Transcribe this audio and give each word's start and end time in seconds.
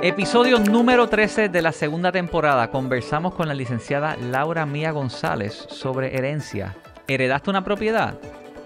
Episodio 0.00 0.60
número 0.60 1.08
13 1.08 1.48
de 1.48 1.60
la 1.60 1.72
segunda 1.72 2.12
temporada. 2.12 2.70
Conversamos 2.70 3.34
con 3.34 3.48
la 3.48 3.54
licenciada 3.54 4.16
Laura 4.16 4.64
Mía 4.64 4.92
González 4.92 5.66
sobre 5.68 6.16
herencia. 6.16 6.76
¿Heredaste 7.08 7.50
una 7.50 7.64
propiedad? 7.64 8.14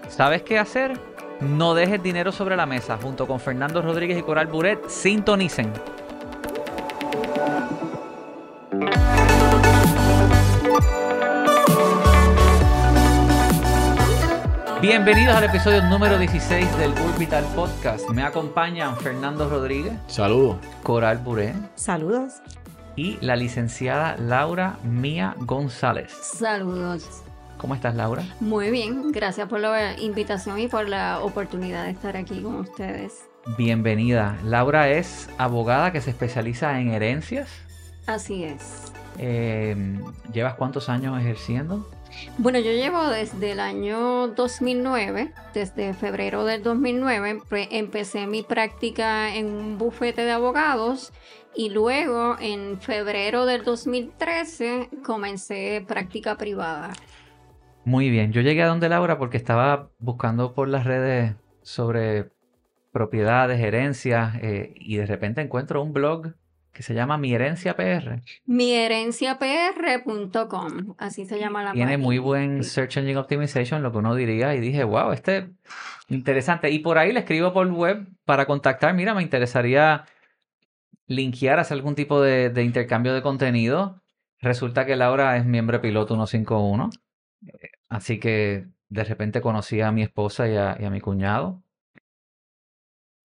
¿Sabes 0.09 0.43
qué 0.43 0.59
hacer? 0.59 0.93
No 1.41 1.73
dejes 1.73 2.03
dinero 2.03 2.31
sobre 2.31 2.55
la 2.55 2.67
mesa. 2.67 2.99
Junto 3.01 3.25
con 3.25 3.39
Fernando 3.39 3.81
Rodríguez 3.81 4.19
y 4.19 4.21
Coral 4.21 4.45
Buret, 4.45 4.87
sintonicen. 4.87 5.73
Bienvenidos 14.83 15.33
al 15.37 15.45
episodio 15.45 15.81
número 15.83 16.17
16 16.19 16.77
del 16.77 16.91
Urbital 16.91 17.45
Podcast. 17.55 18.09
Me 18.09 18.21
acompañan 18.21 18.97
Fernando 18.97 19.47
Rodríguez, 19.47 19.93
Saludos. 20.07 20.57
Coral 20.83 21.19
Buret 21.19 21.55
Saludos. 21.75 22.33
y 22.97 23.17
la 23.21 23.37
licenciada 23.37 24.17
Laura 24.17 24.77
Mía 24.83 25.37
González. 25.39 26.11
Saludos. 26.11 27.23
¿Cómo 27.57 27.75
estás, 27.75 27.95
Laura? 27.95 28.23
Muy 28.41 28.71
bien, 28.71 29.13
gracias 29.13 29.47
por 29.47 29.61
la 29.61 29.97
invitación 29.97 30.59
y 30.59 30.67
por 30.67 30.89
la 30.89 31.21
oportunidad 31.21 31.85
de 31.85 31.91
estar 31.91 32.17
aquí 32.17 32.41
con 32.41 32.55
ustedes. 32.55 33.23
Bienvenida. 33.57 34.37
Laura 34.43 34.89
es 34.89 35.29
abogada 35.37 35.93
que 35.93 36.01
se 36.01 36.09
especializa 36.09 36.77
en 36.81 36.89
herencias. 36.91 37.47
Así 38.05 38.43
es. 38.43 38.91
Eh, 39.17 39.97
¿Llevas 40.33 40.55
cuántos 40.55 40.89
años 40.89 41.17
ejerciendo? 41.17 41.89
Bueno, 42.37 42.59
yo 42.59 42.71
llevo 42.71 43.07
desde 43.09 43.51
el 43.51 43.59
año 43.59 44.27
2009, 44.29 45.31
desde 45.53 45.93
febrero 45.93 46.45
del 46.45 46.63
2009, 46.63 47.39
empe- 47.39 47.67
empecé 47.71 48.27
mi 48.27 48.41
práctica 48.43 49.35
en 49.35 49.47
un 49.47 49.77
bufete 49.77 50.21
de 50.23 50.31
abogados 50.31 51.13
y 51.55 51.69
luego 51.69 52.35
en 52.39 52.79
febrero 52.81 53.45
del 53.45 53.63
2013 53.63 54.89
comencé 55.05 55.83
práctica 55.87 56.35
privada. 56.37 56.93
Muy 57.85 58.09
bien. 58.09 58.31
Yo 58.31 58.41
llegué 58.41 58.63
a 58.63 58.67
donde 58.67 58.89
Laura 58.89 59.17
porque 59.17 59.37
estaba 59.37 59.89
buscando 59.99 60.53
por 60.53 60.67
las 60.69 60.85
redes 60.85 61.35
sobre 61.61 62.31
propiedades, 62.91 63.59
herencias, 63.59 64.35
eh, 64.41 64.73
y 64.75 64.95
de 64.97 65.05
repente 65.05 65.41
encuentro 65.41 65.81
un 65.83 65.93
blog 65.93 66.33
que 66.73 66.83
se 66.83 66.93
llama 66.93 67.17
Mi 67.17 67.33
Herencia 67.33 67.75
PR. 67.75 68.21
Miherenciapr.com, 68.45 70.95
así 70.97 71.25
se 71.25 71.39
llama 71.39 71.63
la 71.63 71.71
Tiene 71.73 71.91
página. 71.93 72.03
muy 72.03 72.17
buen 72.17 72.63
Search 72.63 72.97
Engine 72.97 73.17
Optimization, 73.17 73.83
lo 73.83 73.91
que 73.91 73.97
uno 73.99 74.15
diría, 74.15 74.55
y 74.55 74.59
dije, 74.59 74.83
wow, 74.83 75.11
este 75.11 75.51
interesante. 76.09 76.69
Y 76.71 76.79
por 76.79 76.97
ahí 76.97 77.11
le 77.13 77.19
escribo 77.19 77.53
por 77.53 77.67
web 77.71 78.07
para 78.25 78.45
contactar. 78.45 78.93
Mira, 78.93 79.13
me 79.13 79.21
interesaría 79.21 80.05
linkear, 81.07 81.59
hacer 81.59 81.75
algún 81.77 81.95
tipo 81.95 82.21
de, 82.21 82.49
de 82.49 82.63
intercambio 82.63 83.13
de 83.13 83.21
contenido. 83.21 84.01
Resulta 84.39 84.85
que 84.85 84.95
Laura 84.95 85.37
es 85.37 85.45
miembro 85.45 85.77
de 85.77 85.81
Piloto 85.81 86.15
151. 86.15 86.89
eh, 87.47 87.69
Así 87.89 88.19
que 88.19 88.65
de 88.89 89.03
repente 89.03 89.41
conocí 89.41 89.81
a 89.81 89.91
mi 89.91 90.03
esposa 90.03 90.47
y 90.47 90.55
a, 90.57 90.77
y 90.79 90.85
a 90.85 90.89
mi 90.89 91.01
cuñado. 91.01 91.62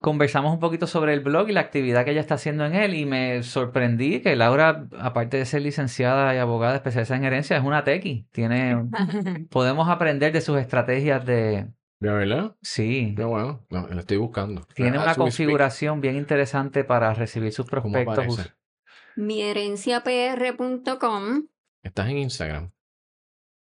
Conversamos 0.01 0.53
un 0.53 0.59
poquito 0.59 0.87
sobre 0.87 1.13
el 1.13 1.19
blog 1.19 1.49
y 1.49 1.53
la 1.53 1.59
actividad 1.59 2.05
que 2.05 2.11
ella 2.11 2.21
está 2.21 2.35
haciendo 2.35 2.65
en 2.65 2.73
él 2.73 2.93
y 2.93 3.05
me 3.05 3.43
sorprendí 3.43 4.21
que 4.21 4.33
Laura, 4.37 4.87
aparte 4.97 5.35
de 5.35 5.45
ser 5.45 5.61
licenciada 5.61 6.33
y 6.33 6.37
abogada 6.37 6.75
especializada 6.75 7.17
en 7.17 7.25
herencia, 7.25 7.57
es 7.57 7.63
una 7.63 7.83
tequi. 7.83 8.25
Tiene, 8.31 8.85
podemos 9.49 9.89
aprender 9.89 10.31
de 10.31 10.39
sus 10.41 10.57
estrategias 10.57 11.25
de... 11.25 11.67
¿De 11.99 12.09
verdad? 12.09 12.55
Sí, 12.61 13.13
Qué 13.17 13.25
bueno. 13.25 13.65
No, 13.69 13.87
lo 13.89 13.99
estoy 13.99 14.15
buscando. 14.15 14.65
tiene 14.73 14.91
Ah, 14.97 15.01
una 15.03 15.13
speak. 15.13 15.17
configuración 15.17 15.99
bien 15.99 16.15
interesante 16.15 16.85
para 16.85 17.13
recibir 17.13 17.51
sus 17.51 17.65
¿Cómo 17.69 17.91
prospectos. 17.91 18.53
Miherenciapr.com. 19.17 21.47
Estás 21.83 22.07
en 22.09 22.17
Instagram. 22.19 22.71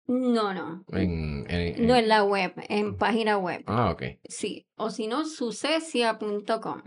No, 0.08 0.54
no. 0.54 0.84
En, 0.90 1.46
en- 1.50 1.88
No 1.88 1.96
en- 1.96 2.04
en 2.04 2.10
la 2.10 2.24
web, 2.24 2.54
en 2.70 2.98
página 2.98 3.38
web. 3.38 3.64
Ah, 3.68 3.92
ok. 3.92 4.04
Sí. 4.28 4.68
O 4.76 4.90
si 4.90 5.08
no, 5.08 5.26
sucesia.com. 5.26 6.82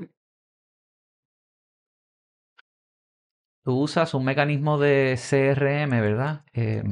Tú 3.62 3.80
usas 3.80 4.12
un 4.14 4.25
mecanismo 4.25 4.78
de 4.78 5.16
CRM, 5.16 6.00
¿verdad? 6.00 6.44
Eh, 6.52 6.82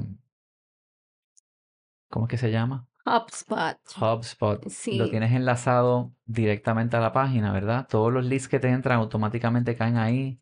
¿cómo 2.09 2.27
es 2.27 2.31
que 2.31 2.39
se 2.39 2.51
llama? 2.51 2.89
HubSpot. 3.05 3.79
HubSpot. 4.01 4.69
Sí. 4.69 4.97
Lo 4.97 5.11
tienes 5.11 5.33
enlazado 5.33 6.15
directamente 6.25 6.97
a 6.97 7.01
la 7.01 7.13
página, 7.13 7.53
¿verdad? 7.53 7.87
Todos 7.91 8.13
los 8.13 8.25
leads 8.25 8.49
que 8.49 8.61
te 8.61 8.69
entran 8.69 8.99
automáticamente 9.01 9.77
caen 9.77 9.97
ahí. 9.97 10.41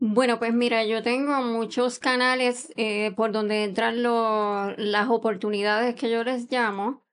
Bueno, 0.00 0.38
pues 0.38 0.54
mira, 0.54 0.84
yo 0.84 1.02
tengo 1.02 1.40
muchos 1.42 1.98
canales 1.98 2.72
eh, 2.76 3.12
por 3.16 3.32
donde 3.32 3.64
entran 3.64 4.02
lo- 4.02 4.72
las 4.76 5.08
oportunidades 5.08 5.94
que 5.96 6.08
yo 6.10 6.22
les 6.22 6.50
llamo. 6.50 7.04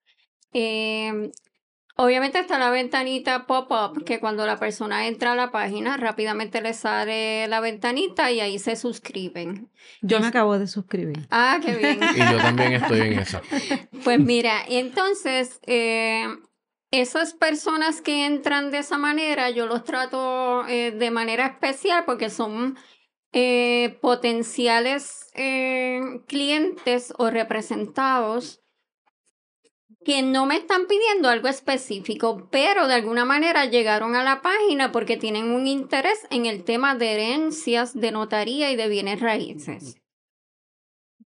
Em, 0.53 1.31
obviamente 1.97 2.38
está 2.40 2.59
la 2.59 2.69
ventanita 2.69 3.47
pop-up, 3.47 4.03
que 4.06 4.19
cuando 4.19 4.46
la 4.46 4.57
persona 4.59 5.07
entra 5.07 5.31
a 5.31 5.35
la 5.35 5.51
página, 5.51 5.97
rápidamente 5.97 6.62
le 6.62 6.73
sale 6.73 7.47
la 7.47 7.59
ventanita 7.59 8.31
y 8.31 8.40
ahí 8.40 8.59
se 8.59 8.75
suscriben. 8.75 9.69
Yo 10.02 10.19
me 10.19 10.28
acabo 10.28 10.59
de 10.59 10.67
suscribir. 10.67 11.28
Ah, 11.31 11.59
qué 11.66 11.75
bien. 11.75 12.00
Y 12.16 12.31
yo 12.31 12.38
también 12.38 12.73
estoy 12.73 13.00
en 13.02 13.19
esa. 13.19 13.41
Pues 14.03 14.19
mira, 14.19 14.59
entonces, 14.69 15.59
eh, 15.66 16.28
esas 16.91 17.34
personas 17.34 18.01
que 18.01 18.25
entran 18.25 18.72
de 18.72 18.79
esa 18.79 18.97
manera, 18.97 19.50
yo 19.50 19.66
los 19.66 19.84
trato 19.84 20.68
eh, 20.68 20.91
de 20.91 21.12
manera 21.12 21.46
especial 21.47 22.06
porque 22.06 22.29
son 22.29 22.78
eh, 23.34 23.97
potenciales 24.01 25.29
eh, 25.34 26.00
clientes 26.28 27.13
o 27.18 27.29
representados 27.29 28.62
que 30.06 30.22
no 30.22 30.46
me 30.46 30.56
están 30.56 30.85
pidiendo 30.85 31.29
algo 31.29 31.47
específico, 31.47 32.47
pero 32.51 32.88
de 32.88 32.94
alguna 32.94 33.25
manera 33.25 33.66
llegaron 33.66 34.16
a 34.16 34.23
la 34.23 34.44
página 34.44 34.91
porque 34.91 35.17
tienen 35.17 35.50
un 35.50 35.67
interés 35.67 36.28
en 36.29 36.46
el 36.46 36.63
tema 36.63 36.96
de 36.96 37.13
herencias, 37.13 38.00
de 38.00 38.12
notaría 38.12 38.72
y 38.72 38.75
de 38.75 38.88
bienes 38.88 39.19
raíces. 39.19 39.97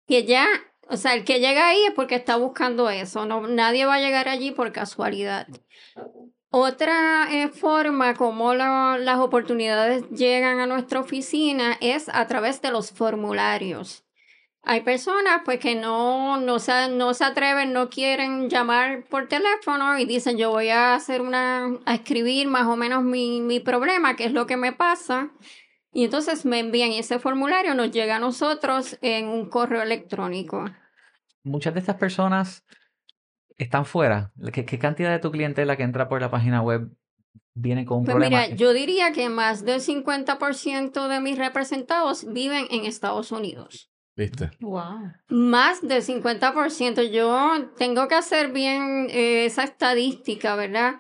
Que 0.08 0.24
ya 0.24 0.48
o 0.90 0.98
sea, 0.98 1.14
el 1.14 1.24
que 1.24 1.40
llega 1.40 1.68
ahí 1.68 1.84
es 1.86 1.94
porque 1.94 2.16
está 2.16 2.36
buscando 2.38 2.90
eso. 2.90 3.26
No, 3.26 3.48
nadie 3.48 3.86
va 3.86 3.96
a 3.96 4.00
llegar 4.00 4.28
allí 4.28 4.52
por 4.52 4.72
casualidad. 4.72 5.48
Otra 6.52 7.28
eh, 7.32 7.50
forma 7.50 8.16
como 8.16 8.56
la- 8.56 8.98
las 9.00 9.20
oportunidades 9.20 10.10
llegan 10.10 10.60
a 10.60 10.66
nuestra 10.66 11.00
oficina 11.00 11.78
es 11.80 12.10
a 12.10 12.26
través 12.28 12.62
de 12.62 12.72
los 12.72 12.92
formularios. 12.92 14.04
Hay 14.64 14.82
personas 14.82 15.42
pues 15.46 15.60
que 15.60 15.76
no, 15.76 16.38
no, 16.38 16.60
se, 16.60 16.90
no 16.90 17.14
se 17.14 17.24
atreven, 17.24 17.72
no 17.72 17.90
quieren 17.90 18.50
llamar 18.50 19.06
por 19.06 19.28
teléfono 19.28 19.98
y 20.00 20.06
dicen 20.06 20.38
yo 20.38 20.50
voy 20.50 20.70
a 20.70 20.96
hacer 20.96 21.22
una, 21.22 21.68
a 21.86 21.94
escribir 21.96 22.48
más 22.48 22.68
o 22.68 22.76
menos 22.76 23.04
mi, 23.04 23.42
mi 23.42 23.60
problema, 23.60 24.16
qué 24.16 24.26
es 24.26 24.34
lo 24.34 24.48
que 24.48 24.58
me 24.58 24.74
pasa. 24.74 25.32
Y 25.94 26.04
entonces 26.06 26.46
me 26.46 26.60
envían 26.60 26.92
ese 26.92 27.20
formulario, 27.20 27.74
nos 27.74 27.92
llega 27.92 28.18
a 28.18 28.20
nosotros 28.20 28.98
en 29.02 29.28
un 29.28 29.50
correo 29.50 29.82
electrónico. 29.82 30.66
Muchas 31.44 31.74
de 31.74 31.80
estas 31.80 31.96
personas 31.96 32.64
están 33.58 33.86
fuera. 33.86 34.32
¿Qué, 34.54 34.66
qué 34.66 34.80
cantidad 34.80 35.12
de 35.12 35.20
tu 35.20 35.32
clientela 35.32 35.76
que 35.78 35.84
entra 35.84 36.08
por 36.10 36.22
la 36.22 36.32
página 36.32 36.62
web 36.62 36.90
viene 37.54 37.86
con 37.86 38.00
un 38.00 38.06
Pues 38.06 38.16
problema? 38.16 38.44
mira, 38.44 38.56
yo 38.56 38.74
diría 38.74 39.12
que 39.12 39.30
más 39.30 39.66
del 39.66 39.82
50% 39.82 41.08
de 41.08 41.20
mis 41.20 41.38
representados 41.38 42.26
viven 42.32 42.68
en 42.72 42.86
Estados 42.86 43.32
Unidos. 43.32 43.92
¿Viste? 44.16 44.52
Wow. 44.60 45.14
Más 45.30 45.82
del 45.82 46.04
50%. 46.04 47.04
Yo 47.10 47.70
tengo 47.78 48.08
que 48.10 48.16
hacer 48.16 48.52
bien 48.52 49.08
eh, 49.10 49.46
esa 49.46 49.64
estadística, 49.64 50.56
¿verdad? 50.56 50.96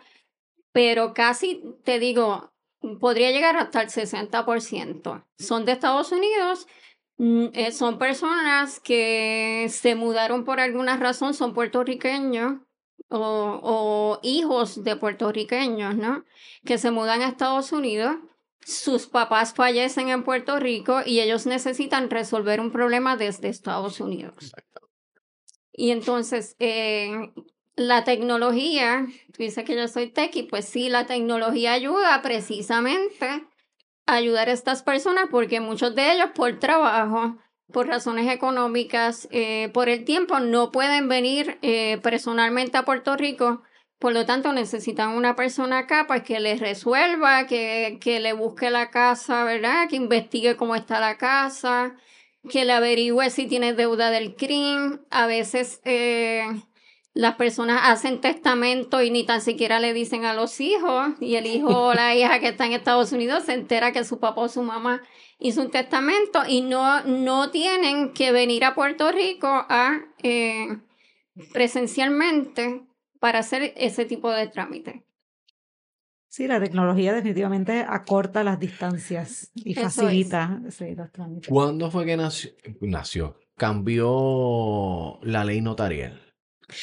Pero 0.71 1.13
casi, 1.13 1.61
te 1.83 2.00
digo, 2.00 2.53
podría 3.00 3.31
llegar 3.31 3.57
hasta 3.57 3.81
el 3.81 3.89
60%. 3.89 5.25
Son 5.38 5.65
de 5.65 5.71
Estados 5.74 6.12
Unidos, 6.13 6.65
eh, 7.19 7.71
son 7.74 8.00
personas 8.00 8.80
que 8.80 9.68
se 9.69 9.95
mudaron 9.95 10.45
por 10.45 10.62
alguna 10.62 10.95
razón, 10.95 11.33
son 11.33 11.54
puertorriqueños 11.54 12.62
o, 13.10 13.60
o 13.62 14.19
hijos 14.24 14.83
de 14.83 14.95
puertorriqueños, 14.95 15.95
¿no? 15.95 16.24
Que 16.66 16.77
se 16.77 16.92
mudan 16.92 17.21
a 17.21 17.27
Estados 17.27 17.74
Unidos. 17.74 18.16
Sus 18.62 19.07
papás 19.07 19.54
fallecen 19.54 20.10
en 20.10 20.24
Puerto 20.24 20.60
Rico 20.60 21.01
y 21.06 21.19
ellos 21.19 21.45
necesitan 21.45 22.10
resolver 22.10 22.62
un 22.62 22.71
problema 22.71 23.18
desde 23.18 23.50
Estados 23.50 24.00
Unidos. 24.00 24.54
Y 25.74 25.92
entonces, 25.92 26.56
eh, 26.60 27.31
la 27.75 28.04
tecnología, 28.04 29.07
tú 29.33 29.44
dices 29.44 29.65
que 29.65 29.75
yo 29.75 29.88
soy 29.88 30.07
techie, 30.07 30.44
pues 30.44 30.65
sí, 30.65 30.89
la 30.89 31.06
tecnología 31.06 31.74
ayuda 31.74 32.22
precisamente 32.22 33.45
ayudar 34.15 34.50
a 34.50 34.53
estas 34.53 34.83
personas 34.83 35.27
porque 35.31 35.59
muchos 35.59 35.95
de 35.95 36.13
ellos 36.13 36.29
por 36.35 36.59
trabajo, 36.59 37.38
por 37.71 37.88
razones 37.88 38.31
económicas, 38.31 39.27
eh, 39.31 39.69
por 39.73 39.89
el 39.89 40.06
tiempo, 40.06 40.39
no 40.39 40.71
pueden 40.71 41.07
venir 41.07 41.57
eh, 41.61 42.00
personalmente 42.01 42.77
a 42.77 42.85
Puerto 42.85 43.15
Rico 43.15 43.61
Por 44.00 44.13
lo 44.13 44.25
tanto, 44.25 44.53
necesitan 44.53 45.09
una 45.09 45.35
persona 45.35 45.79
acá 45.79 46.06
pues, 46.07 46.23
que 46.23 46.39
les 46.39 46.59
resuelva, 46.61 47.47
que, 47.47 47.97
que 48.01 48.19
le 48.19 48.33
busque 48.33 48.69
la 48.69 48.89
casa, 48.91 49.44
¿verdad? 49.44 49.89
Que 49.89 49.97
investigue 49.97 50.55
cómo 50.55 50.75
está 50.75 51.00
la 51.01 51.17
casa, 51.17 51.95
que 52.50 52.65
le 52.65 52.73
averigüe 52.73 53.29
si 53.29 53.47
tiene 53.47 53.73
deuda 53.73 54.09
del 54.09 54.35
crimen. 54.35 55.01
A 55.12 55.27
veces 55.27 55.81
eh, 55.83 56.45
las 57.13 57.35
personas 57.35 57.81
hacen 57.83 58.21
testamento 58.21 59.01
y 59.01 59.09
ni 59.11 59.25
tan 59.25 59.41
siquiera 59.41 59.79
le 59.79 59.94
dicen 59.94 60.25
a 60.25 60.33
los 60.33 60.61
hijos, 60.61 61.13
y 61.19 61.35
el 61.35 61.45
hijo 61.45 61.88
o 61.88 61.94
la 61.94 62.15
hija 62.15 62.39
que 62.39 62.50
está 62.50 62.65
en 62.65 62.73
Estados 62.73 63.11
Unidos 63.11 63.45
se 63.45 63.53
entera 63.53 63.91
que 63.91 64.03
su 64.03 64.19
papá 64.19 64.41
o 64.41 64.50
su 64.50 64.61
mamá 64.61 65.01
hizo 65.39 65.61
un 65.61 65.71
testamento 65.71 66.41
y 66.47 66.61
no, 66.61 67.03
no 67.03 67.50
tienen 67.50 68.13
que 68.13 68.31
venir 68.31 68.63
a 68.63 68.75
Puerto 68.75 69.11
Rico 69.11 69.47
a 69.47 70.00
eh, 70.21 70.67
presencialmente 71.53 72.83
para 73.19 73.39
hacer 73.39 73.73
ese 73.75 74.05
tipo 74.05 74.31
de 74.31 74.47
trámite. 74.47 75.03
Sí, 76.29 76.47
la 76.47 76.59
tecnología 76.59 77.13
definitivamente 77.13 77.83
acorta 77.88 78.44
las 78.44 78.59
distancias 78.59 79.51
y 79.55 79.71
Eso 79.71 79.81
facilita 79.81 80.62
sí, 80.69 80.94
los 80.95 81.12
trámites. 81.12 81.50
¿Cuándo 81.50 81.89
fue 81.89 82.05
que 82.05 82.15
nació? 82.15 82.51
nació? 82.81 83.39
Cambió 83.57 85.19
la 85.23 85.44
ley 85.44 85.62
notarial. 85.62 86.28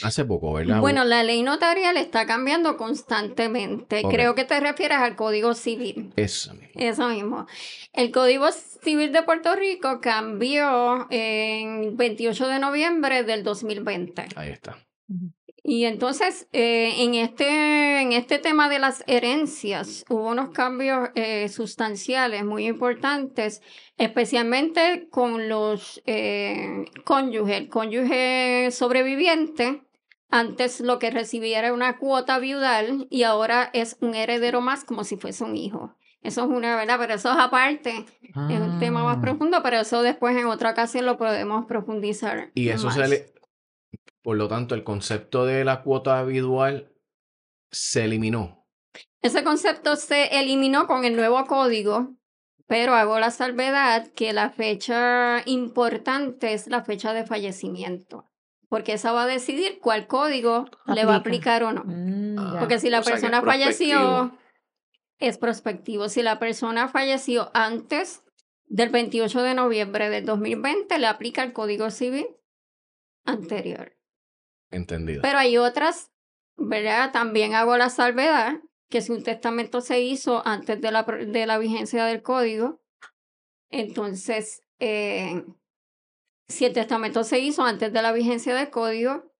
Hace 0.03 0.25
poco, 0.25 0.53
¿verdad? 0.53 0.81
Bueno, 0.81 1.05
la 1.05 1.23
ley 1.23 1.43
notarial 1.43 1.97
está 1.97 2.27
cambiando 2.27 2.77
constantemente. 2.77 4.03
Creo 4.09 4.35
que 4.35 4.45
te 4.45 4.59
refieres 4.61 4.99
al 4.99 5.17
Código 5.17 5.55
Civil. 5.55 6.13
Esa 6.17 6.55
misma. 6.55 6.83
Eso 6.83 7.09
mismo. 7.09 7.47
El 7.93 8.11
Código 8.11 8.51
Civil 8.53 9.13
de 9.13 9.23
Puerto 9.23 9.55
Rico 9.55 10.01
cambió 10.01 11.07
en 11.11 11.97
28 11.97 12.49
de 12.49 12.59
noviembre 12.59 13.23
del 13.25 13.43
2020. 13.43 14.27
Ahí 14.37 14.51
está. 14.51 14.79
Y 15.69 15.85
entonces, 15.87 16.47
eh, 16.53 17.03
en, 17.03 17.17
este, 17.17 18.01
en 18.01 18.13
este 18.13 18.39
tema 18.39 18.69
de 18.69 18.79
las 18.79 19.03
herencias, 19.09 20.05
hubo 20.09 20.29
unos 20.29 20.51
cambios 20.51 21.09
eh, 21.17 21.49
sustanciales 21.49 22.45
muy 22.45 22.69
importantes, 22.69 23.63
especialmente 23.99 25.09
con 25.11 25.49
los 25.49 26.01
eh, 26.07 26.85
cónyuges. 27.05 27.57
El 27.57 27.69
cónyuge 27.69 28.69
sobreviviente, 28.71 29.83
antes 30.31 30.79
lo 30.81 31.01
que 31.01 31.11
recibía 31.11 31.59
era 31.59 31.73
una 31.73 31.99
cuota 31.99 32.39
viudal 32.39 33.09
y 33.11 33.25
ahora 33.25 33.69
es 33.73 33.97
un 34.01 34.15
heredero 34.15 34.61
más 34.61 34.85
como 34.85 35.03
si 35.03 35.17
fuese 35.17 35.43
un 35.43 35.57
hijo. 35.57 35.97
Eso 36.23 36.43
es 36.43 36.49
una 36.49 36.77
verdad, 36.77 36.97
pero 36.99 37.15
eso 37.15 37.31
es 37.33 37.39
aparte, 37.39 38.05
es 38.23 38.61
un 38.61 38.79
tema 38.79 39.03
más 39.05 39.19
Ah. 39.19 39.21
profundo, 39.21 39.61
pero 39.65 39.79
eso 39.81 40.03
después 40.03 40.37
en 40.37 40.47
otra 40.47 40.71
ocasión 40.71 41.07
lo 41.07 41.17
podemos 41.19 41.67
profundizar. 41.67 42.51
Y 42.55 42.69
eso 42.69 42.91
se 42.91 43.01
más. 43.01 43.11
le. 43.11 43.36
Por 44.27 44.39
lo 44.39 44.49
tanto, 44.49 44.75
el 44.75 44.83
concepto 44.83 45.47
de 45.47 45.65
la 45.65 45.83
cuota 45.85 46.19
habitual 46.19 46.93
se 47.71 48.07
eliminó. 48.07 48.67
Ese 49.23 49.45
concepto 49.45 49.95
se 49.95 50.41
eliminó 50.41 50.89
con 50.89 51.05
el 51.05 51.15
nuevo 51.15 51.45
código, 51.47 52.17
pero 52.67 52.95
hago 52.95 53.21
la 53.21 53.31
salvedad 53.31 54.09
que 54.17 54.33
la 54.33 54.51
fecha 54.51 55.43
importante 55.47 56.55
es 56.55 56.67
la 56.67 56.83
fecha 56.83 57.13
de 57.13 57.25
fallecimiento, 57.25 58.29
porque 58.69 58.95
esa 58.95 59.13
va 59.13 59.23
a 59.23 59.27
decidir 59.29 59.79
cuál 59.79 60.09
código 60.09 60.65
le 60.87 61.05
va 61.05 61.13
a 61.15 61.17
Aplica. 61.19 61.53
aplicar 61.53 61.63
o 61.63 61.73
no. 61.73 61.85
Mm, 61.87 62.37
Ah. 62.37 62.57
Porque 62.59 62.81
si 62.81 62.91
la 62.91 63.03
persona 63.03 63.43
falleció, 63.43 64.37
es 65.21 65.39
prospectivo. 65.39 66.09
Si 66.09 66.25
la 66.25 66.41
persona 66.41 66.89
falleció 66.89 67.53
antes 67.55 68.25
del 68.65 68.89
28 68.89 69.43
de 69.43 69.55
noviembre 69.55 70.11
del 70.11 70.25
2020, 70.27 70.99
le 70.99 71.07
aplica 71.07 71.45
el 71.45 71.53
código 71.53 71.91
civil 71.93 72.27
anterior. 73.25 73.96
Entendido. 74.71 75.23
Pero 75.23 75.39
hay 75.39 75.59
otras, 75.59 76.11
¿verdad? 76.57 77.13
También 77.13 77.55
hago 77.55 77.77
la 77.77 77.91
salvedad 77.91 78.61
que 78.89 79.01
si 79.01 79.13
un 79.13 79.23
testamento 79.23 79.81
se 79.81 80.01
hizo 80.01 80.47
antes 80.47 80.81
de 80.81 80.91
la, 80.93 81.03
de 81.03 81.47
la 81.47 81.59
vigencia 81.59 82.05
del 82.05 82.23
código, 82.23 82.81
entonces, 83.71 84.63
eh, 84.79 85.45
si 86.49 86.65
el 86.65 86.73
testamento 86.73 87.25
se 87.25 87.41
hizo 87.41 87.65
antes 87.65 87.93
de 87.93 88.03
la 88.03 88.13
vigencia 88.13 88.55
del 88.55 88.71
código, 88.71 89.33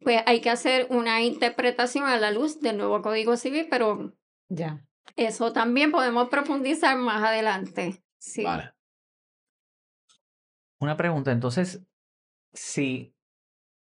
pues 0.00 0.22
hay 0.26 0.40
que 0.40 0.50
hacer 0.50 0.86
una 0.90 1.22
interpretación 1.22 2.04
a 2.04 2.18
la 2.18 2.30
luz 2.30 2.60
del 2.60 2.76
nuevo 2.76 3.02
código 3.02 3.36
civil, 3.36 3.66
pero 3.68 4.14
Ya. 4.48 4.86
eso 5.16 5.52
también 5.52 5.90
podemos 5.90 6.28
profundizar 6.28 6.96
más 6.96 7.24
adelante. 7.24 8.04
Sí. 8.18 8.44
Vale. 8.44 8.72
Una 10.78 10.96
pregunta, 10.96 11.32
entonces, 11.32 11.82
si 12.52 13.15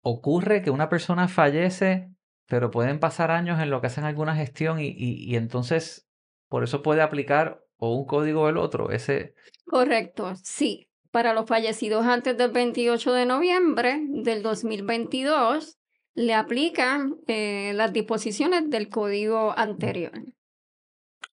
ocurre 0.02 0.62
que 0.62 0.70
una 0.70 0.88
persona 0.88 1.28
fallece, 1.28 2.10
pero 2.46 2.70
pueden 2.70 3.00
pasar 3.00 3.30
años 3.30 3.60
en 3.60 3.70
lo 3.70 3.80
que 3.80 3.88
hacen 3.88 4.04
alguna 4.04 4.34
gestión 4.36 4.80
y, 4.80 4.88
y, 4.88 5.24
y 5.24 5.36
entonces 5.36 6.08
por 6.48 6.64
eso 6.64 6.82
puede 6.82 7.02
aplicar 7.02 7.64
o 7.76 7.94
un 7.94 8.06
código 8.06 8.42
o 8.42 8.48
el 8.48 8.56
otro, 8.58 8.90
ese... 8.90 9.34
Correcto, 9.66 10.34
sí. 10.42 10.88
Para 11.10 11.32
los 11.34 11.46
fallecidos 11.46 12.06
antes 12.06 12.36
del 12.36 12.50
28 12.52 13.12
de 13.12 13.26
noviembre 13.26 14.00
del 14.08 14.42
2022, 14.42 15.78
le 16.14 16.34
aplican 16.34 17.16
eh, 17.26 17.72
las 17.74 17.92
disposiciones 17.92 18.68
del 18.70 18.88
código 18.88 19.56
anterior. 19.56 20.12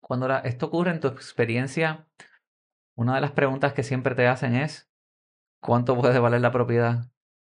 Cuando 0.01 0.27
la- 0.27 0.39
esto 0.39 0.68
ocurre 0.68 0.91
en 0.91 1.00
tu 1.00 1.07
experiencia, 1.07 2.07
una 2.95 3.15
de 3.15 3.21
las 3.21 3.31
preguntas 3.31 3.73
que 3.73 3.83
siempre 3.83 4.15
te 4.15 4.27
hacen 4.27 4.56
es, 4.56 4.89
¿cuánto 5.59 5.95
puede 6.00 6.19
valer 6.19 6.41
la 6.41 6.51
propiedad? 6.51 7.06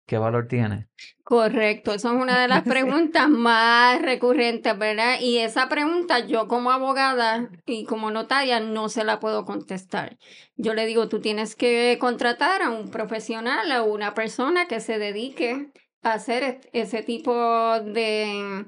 ¿Qué 0.05 0.17
valor 0.17 0.47
tiene? 0.47 0.87
Correcto, 1.23 1.93
eso 1.93 2.09
es 2.15 2.21
una 2.21 2.39
de 2.41 2.47
las 2.47 2.63
preguntas 2.67 3.27
más 3.29 3.99
recurrentes, 4.01 4.77
¿verdad? 4.77 5.19
Y 5.19 5.39
esa 5.39 5.67
pregunta 5.67 6.19
yo 6.19 6.47
como 6.47 6.71
abogada 6.71 7.49
y 7.65 7.85
como 7.85 8.11
notaria 8.11 8.59
no 8.59 8.89
se 8.89 9.03
la 9.03 9.19
puedo 9.19 9.43
contestar. 9.43 10.17
Yo 10.55 10.73
le 10.75 10.85
digo, 10.85 11.09
tú 11.09 11.19
tienes 11.21 11.55
que 11.55 11.97
contratar 11.99 12.61
a 12.61 12.69
un 12.69 12.91
profesional, 12.91 13.71
a 13.71 13.81
una 13.83 14.13
persona 14.13 14.67
que 14.67 14.79
se 14.79 14.99
dedique 14.99 15.71
a 16.03 16.13
hacer 16.13 16.43
est- 16.43 16.65
ese 16.73 17.01
tipo 17.01 17.33
de, 17.81 18.65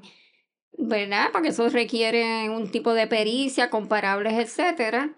¿verdad? 0.78 1.28
Porque 1.32 1.48
eso 1.48 1.68
requiere 1.68 2.50
un 2.50 2.70
tipo 2.70 2.92
de 2.94 3.06
pericia, 3.06 3.70
comparables, 3.70 4.34
etcétera. 4.34 5.16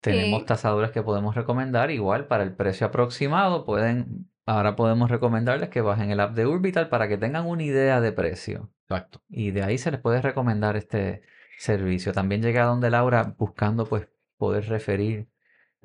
Tenemos 0.00 0.42
Eh, 0.42 0.46
tasadores 0.46 0.90
que 0.90 1.02
podemos 1.02 1.34
recomendar, 1.36 1.90
igual 1.92 2.26
para 2.26 2.42
el 2.42 2.54
precio 2.56 2.86
aproximado, 2.88 3.64
pueden, 3.64 4.30
ahora 4.46 4.76
podemos 4.76 5.10
recomendarles 5.10 5.68
que 5.68 5.80
bajen 5.80 6.10
el 6.10 6.20
app 6.20 6.34
de 6.34 6.46
Urbital 6.46 6.88
para 6.88 7.08
que 7.08 7.18
tengan 7.18 7.46
una 7.46 7.62
idea 7.62 8.00
de 8.00 8.12
precio. 8.12 8.70
Exacto. 8.88 9.22
Y 9.28 9.50
de 9.50 9.62
ahí 9.62 9.78
se 9.78 9.90
les 9.90 10.00
puede 10.00 10.20
recomendar 10.20 10.76
este 10.76 11.22
servicio. 11.58 12.12
También 12.12 12.42
llegué 12.42 12.58
a 12.58 12.66
donde 12.66 12.90
Laura 12.90 13.34
buscando 13.38 13.86
pues 13.86 14.08
poder 14.36 14.68
referir 14.68 15.28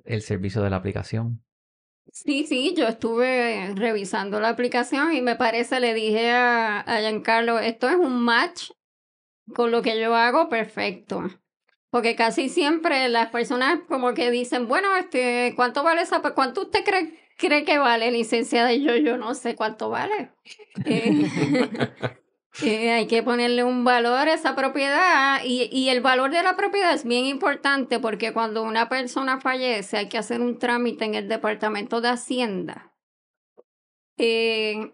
el 0.06 0.22
servicio 0.22 0.62
de 0.62 0.70
la 0.70 0.78
aplicación. 0.78 1.44
Sí, 2.12 2.46
sí, 2.46 2.74
yo 2.76 2.88
estuve 2.88 3.74
revisando 3.76 4.40
la 4.40 4.50
aplicación 4.50 5.14
y 5.14 5.22
me 5.22 5.36
parece, 5.36 5.80
le 5.80 5.94
dije 5.94 6.32
a, 6.32 6.80
a 6.80 7.00
Giancarlo, 7.00 7.60
esto 7.60 7.90
es 7.90 7.96
un 7.96 8.24
match 8.24 8.72
con 9.54 9.72
lo 9.72 9.82
que 9.82 10.00
yo 10.00 10.16
hago 10.16 10.50
perfecto. 10.50 11.24
Porque 11.90 12.16
casi 12.16 12.50
siempre 12.50 13.08
las 13.10 13.30
personas 13.30 13.80
como 13.88 14.14
que 14.14 14.32
dicen, 14.32 14.68
bueno, 14.68 14.96
este, 14.98 15.54
¿cuánto 15.56 15.84
vale 15.84 16.02
esa? 16.02 16.22
¿Cuánto 16.22 16.64
usted 16.64 16.84
cree, 16.84 17.18
cree 17.38 17.64
que 17.64 17.78
vale, 17.78 18.12
licenciada? 18.12 18.74
Y 18.74 18.84
yo, 18.84 18.96
yo 18.96 19.18
no 19.18 19.34
sé 19.34 19.56
cuánto 19.56 19.90
vale. 19.90 20.32
Eh, 20.86 21.26
eh, 22.64 22.92
hay 22.92 23.08
que 23.08 23.24
ponerle 23.24 23.64
un 23.64 23.84
valor 23.84 24.28
a 24.28 24.34
esa 24.34 24.56
propiedad 24.56 25.42
y, 25.44 25.70
y 25.72 25.90
el 25.90 26.02
valor 26.02 26.30
de 26.30 26.44
la 26.44 26.56
propiedad 26.56 26.94
es 26.94 27.04
bien 27.04 27.26
importante 27.26 28.00
porque 28.00 28.32
cuando 28.32 28.62
una 28.62 28.90
persona 28.90 29.42
fallece 29.42 29.98
hay 29.98 30.08
que 30.08 30.20
hacer 30.20 30.40
un 30.40 30.60
trámite 30.60 31.06
en 31.06 31.16
el 31.16 31.28
Departamento 31.28 32.00
de 32.00 32.10
Hacienda, 32.10 32.94
eh, 34.18 34.92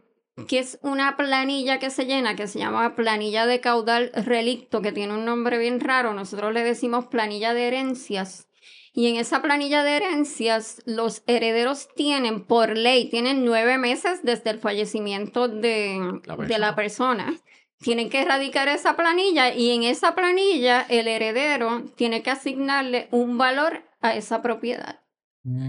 que 0.48 0.60
es 0.60 0.80
una 0.82 1.16
planilla 1.16 1.80
que 1.80 1.90
se 1.90 2.06
llena, 2.06 2.36
que 2.36 2.48
se 2.48 2.60
llama 2.60 2.96
planilla 2.96 3.46
de 3.46 3.60
caudal 3.60 4.12
relicto, 4.14 4.82
que 4.82 4.92
tiene 4.92 5.14
un 5.14 5.26
nombre 5.26 5.58
bien 5.58 5.80
raro, 5.80 6.14
nosotros 6.14 6.54
le 6.54 6.64
decimos 6.64 7.06
planilla 7.06 7.54
de 7.54 7.68
herencias. 7.68 8.48
Y 8.96 9.08
en 9.08 9.16
esa 9.16 9.42
planilla 9.42 9.84
de 9.84 9.98
herencias, 9.98 10.84
los 10.86 11.24
herederos 11.26 11.88
tienen, 11.96 12.46
por 12.46 12.78
ley, 12.78 13.10
tienen 13.10 13.44
nueve 13.44 13.80
meses 13.80 14.22
desde 14.22 14.52
el 14.52 14.60
fallecimiento 14.60 15.48
de 15.48 16.22
La 16.26 16.36
de 16.38 16.60
la 16.60 16.76
persona. 16.76 17.34
Tienen 17.80 18.12
que 18.12 18.22
erradicar 18.22 18.68
esa 18.68 18.96
planilla 18.96 19.54
y 19.54 19.72
en 19.72 19.84
esa 19.84 20.14
planilla 20.14 20.86
el 20.90 21.08
heredero 21.08 21.84
tiene 21.96 22.22
que 22.22 22.30
asignarle 22.30 23.08
un 23.12 23.38
valor 23.40 23.84
a 24.00 24.16
esa 24.16 24.44
propiedad, 24.44 25.02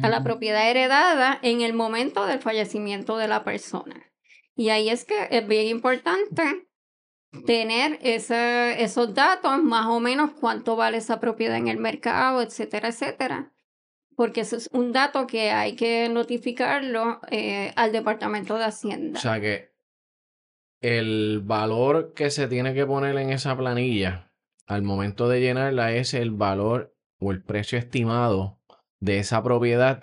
a 0.03 0.09
la 0.09 0.21
Mm, 0.21 0.25
propiedad 0.25 0.71
heredada 0.71 1.39
en 1.41 1.63
el 1.63 1.73
momento 1.73 2.27
del 2.27 2.41
fallecimiento 2.41 3.17
de 3.17 3.27
la 3.27 3.43
persona. 3.43 4.13
Y 4.55 4.69
ahí 4.69 4.91
es 4.91 5.05
que 5.05 5.29
es 5.31 5.49
bien 5.49 5.67
importante 5.67 6.67
tener 7.47 7.99
esos 8.03 9.15
datos, 9.15 9.63
más 9.63 9.87
o 9.87 10.01
menos 10.01 10.33
cuánto 10.33 10.77
vale 10.77 10.99
esa 10.99 11.21
propiedad 11.21 11.57
en 11.57 11.69
el 11.69 11.79
mercado, 11.79 12.43
etcétera, 12.43 12.89
etcétera. 12.89 13.53
Porque 14.17 14.43
eso 14.43 14.57
es 14.57 14.69
un 14.73 14.93
dato 14.93 15.27
que 15.27 15.51
hay 15.51 15.75
que 15.75 16.09
notificarlo 16.09 17.21
eh, 17.31 17.73
al 17.77 17.93
Departamento 17.93 18.57
de 18.57 18.65
O 18.65 18.69
Hacienda. 18.69 19.21
sea 19.21 19.41
que 19.41 19.75
el 20.81 21.41
valor 21.43 22.13
que 22.15 22.31
se 22.31 22.47
tiene 22.47 22.75
que 22.75 22.87
poner 22.87 23.17
en 23.19 23.31
esa 23.31 23.57
planilla 23.57 24.31
al 24.67 24.83
momento 24.83 25.29
de 25.29 25.41
llenarla 25.41 25.93
es 25.93 26.15
el 26.15 26.31
valor 26.31 26.95
o 27.19 27.33
el 27.33 27.43
precio 27.43 27.79
estimado 27.79 28.61
de 29.01 29.19
esa 29.19 29.43
propiedad 29.43 30.03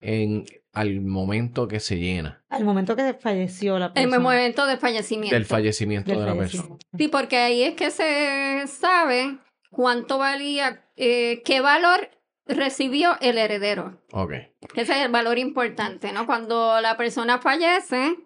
en 0.00 0.44
al 0.78 1.00
momento 1.00 1.66
que 1.68 1.80
se 1.80 1.96
llena 1.98 2.42
Al 2.48 2.64
momento 2.64 2.94
que 2.96 3.14
falleció 3.14 3.78
la 3.78 3.86
En 3.86 3.92
persona. 3.94 4.16
el 4.16 4.22
momento 4.22 4.66
del 4.66 4.78
fallecimiento. 4.78 5.34
del 5.34 5.44
fallecimiento 5.46 6.10
del 6.10 6.20
de 6.20 6.26
la 6.26 6.34
persona. 6.36 6.76
Sí, 6.96 7.08
porque 7.08 7.36
ahí 7.38 7.62
es 7.62 7.74
que 7.74 7.90
se 7.90 8.64
sabe 8.66 9.38
cuánto 9.70 10.18
valía, 10.18 10.84
eh, 10.96 11.42
qué 11.44 11.60
valor 11.60 12.10
recibió 12.46 13.16
el 13.20 13.38
heredero. 13.38 14.00
Ok. 14.12 14.32
Ese 14.74 14.92
es 14.92 15.04
el 15.04 15.10
valor 15.10 15.38
importante, 15.38 16.12
¿no? 16.12 16.26
Cuando 16.26 16.80
la 16.80 16.96
persona 16.96 17.38
fallece, 17.38 18.16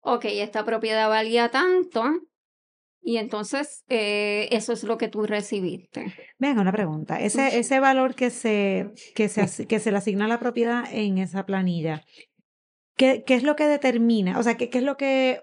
ok, 0.00 0.24
esta 0.24 0.64
propiedad 0.64 1.08
valía 1.08 1.50
tanto, 1.50 2.04
y 3.02 3.16
entonces 3.16 3.84
eh, 3.88 4.48
eso 4.52 4.72
es 4.72 4.84
lo 4.84 4.96
que 4.96 5.08
tú 5.08 5.26
recibiste. 5.26 6.14
Venga, 6.38 6.62
una 6.62 6.72
pregunta. 6.72 7.20
Ese, 7.20 7.58
ese 7.58 7.80
valor 7.80 8.14
que 8.14 8.30
se, 8.30 8.92
que, 9.16 9.28
se, 9.28 9.66
que 9.66 9.80
se 9.80 9.90
le 9.90 9.98
asigna 9.98 10.26
a 10.26 10.28
la 10.28 10.38
propiedad 10.38 10.84
en 10.90 11.18
esa 11.18 11.44
planilla, 11.44 12.04
¿qué, 12.96 13.24
qué 13.26 13.34
es 13.34 13.42
lo 13.42 13.56
que 13.56 13.66
determina? 13.66 14.38
O 14.38 14.42
sea, 14.42 14.56
¿qué, 14.56 14.70
qué 14.70 14.78
es 14.78 14.84
lo 14.84 14.96
que... 14.96 15.42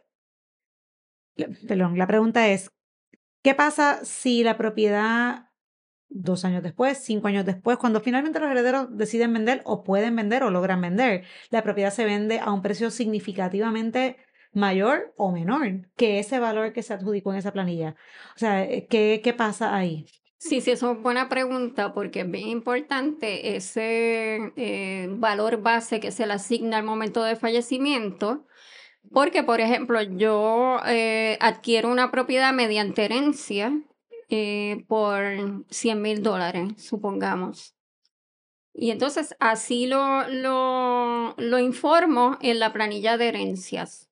Perdón, 1.67 1.97
la 1.97 2.07
pregunta 2.07 2.47
es, 2.47 2.71
¿qué 3.43 3.53
pasa 3.55 3.99
si 4.03 4.43
la 4.43 4.57
propiedad 4.57 5.49
dos 6.09 6.43
años 6.45 6.63
después, 6.63 6.97
cinco 6.97 7.27
años 7.27 7.45
después, 7.45 7.77
cuando 7.77 8.01
finalmente 8.01 8.39
los 8.39 8.49
herederos 8.49 8.87
deciden 8.97 9.33
vender 9.33 9.61
o 9.65 9.83
pueden 9.83 10.15
vender 10.15 10.43
o 10.43 10.49
logran 10.49 10.81
vender, 10.81 11.23
la 11.49 11.61
propiedad 11.61 11.91
se 11.91 12.05
vende 12.05 12.39
a 12.39 12.51
un 12.51 12.61
precio 12.61 12.89
significativamente 12.89 14.17
mayor 14.53 15.13
o 15.17 15.31
menor 15.31 15.89
que 15.95 16.19
ese 16.19 16.39
valor 16.39 16.73
que 16.73 16.83
se 16.83 16.93
adjudicó 16.93 17.31
en 17.31 17.39
esa 17.39 17.53
planilla? 17.53 17.95
O 18.35 18.39
sea, 18.39 18.67
¿qué, 18.89 19.21
qué 19.23 19.33
pasa 19.33 19.75
ahí? 19.75 20.05
Sí, 20.37 20.61
sí, 20.61 20.71
eso 20.71 20.93
es 20.93 21.01
buena 21.01 21.27
pregunta 21.27 21.93
porque 21.93 22.21
es 22.21 22.31
bien 22.31 22.47
importante 22.47 23.57
ese 23.57 24.53
eh, 24.55 25.07
valor 25.11 25.61
base 25.61 25.99
que 25.99 26.11
se 26.11 26.25
le 26.25 26.33
asigna 26.33 26.77
al 26.77 26.83
momento 26.83 27.23
del 27.23 27.35
fallecimiento. 27.35 28.45
Porque, 29.11 29.43
por 29.43 29.59
ejemplo, 29.59 30.01
yo 30.01 30.79
eh, 30.87 31.37
adquiero 31.41 31.89
una 31.91 32.11
propiedad 32.11 32.53
mediante 32.53 33.05
herencia 33.05 33.73
eh, 34.29 34.85
por 34.87 35.65
100 35.69 36.01
mil 36.01 36.23
dólares, 36.23 36.73
supongamos. 36.77 37.75
Y 38.73 38.91
entonces 38.91 39.35
así 39.39 39.87
lo, 39.87 40.27
lo, 40.29 41.35
lo 41.37 41.59
informo 41.59 42.37
en 42.41 42.59
la 42.59 42.71
planilla 42.71 43.17
de 43.17 43.29
herencias. 43.29 44.08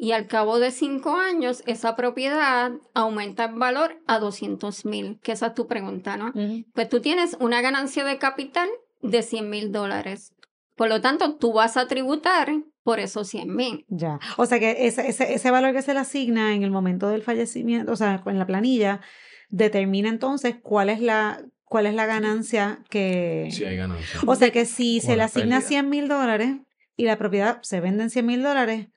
Y 0.00 0.12
al 0.12 0.28
cabo 0.28 0.60
de 0.60 0.70
cinco 0.70 1.16
años, 1.16 1.64
esa 1.66 1.96
propiedad 1.96 2.70
aumenta 2.94 3.46
en 3.46 3.58
valor 3.58 4.00
a 4.06 4.20
200 4.20 4.84
mil, 4.84 5.18
que 5.22 5.32
esa 5.32 5.48
es 5.48 5.54
tu 5.54 5.66
pregunta, 5.66 6.16
¿no? 6.16 6.32
Pues 6.72 6.88
tú 6.88 7.00
tienes 7.00 7.36
una 7.40 7.60
ganancia 7.60 8.04
de 8.04 8.16
capital 8.16 8.68
de 9.02 9.22
100 9.22 9.50
mil 9.50 9.72
dólares. 9.72 10.32
Por 10.76 10.88
lo 10.88 11.00
tanto, 11.00 11.34
tú 11.34 11.52
vas 11.52 11.76
a 11.76 11.88
tributar 11.88 12.48
por 12.84 13.00
esos 13.00 13.28
100 13.28 13.54
mil. 13.54 13.84
Ya. 13.88 14.20
O 14.36 14.46
sea 14.46 14.60
que 14.60 14.86
ese, 14.86 15.08
ese, 15.08 15.34
ese 15.34 15.50
valor 15.50 15.72
que 15.74 15.82
se 15.82 15.92
le 15.92 15.98
asigna 15.98 16.54
en 16.54 16.62
el 16.62 16.70
momento 16.70 17.08
del 17.08 17.22
fallecimiento, 17.22 17.90
o 17.90 17.96
sea, 17.96 18.22
en 18.24 18.38
la 18.38 18.46
planilla, 18.46 19.00
determina 19.48 20.08
entonces 20.08 20.54
cuál 20.62 20.90
es 20.90 21.00
la, 21.00 21.42
cuál 21.64 21.86
es 21.86 21.94
la 21.94 22.06
ganancia 22.06 22.84
que... 22.88 23.48
Si 23.50 23.64
hay 23.64 23.76
ganancia. 23.76 24.20
O 24.26 24.36
sea 24.36 24.52
que 24.52 24.64
si 24.64 25.00
se 25.00 25.16
le 25.16 25.24
asigna 25.24 25.56
pérdida. 25.56 25.68
100 25.68 25.90
mil 25.90 26.08
dólares 26.08 26.56
y 26.96 27.04
la 27.04 27.18
propiedad 27.18 27.60
se 27.62 27.80
vende 27.80 28.04
en 28.04 28.10
100 28.10 28.26
mil 28.26 28.42
dólares, 28.42 28.88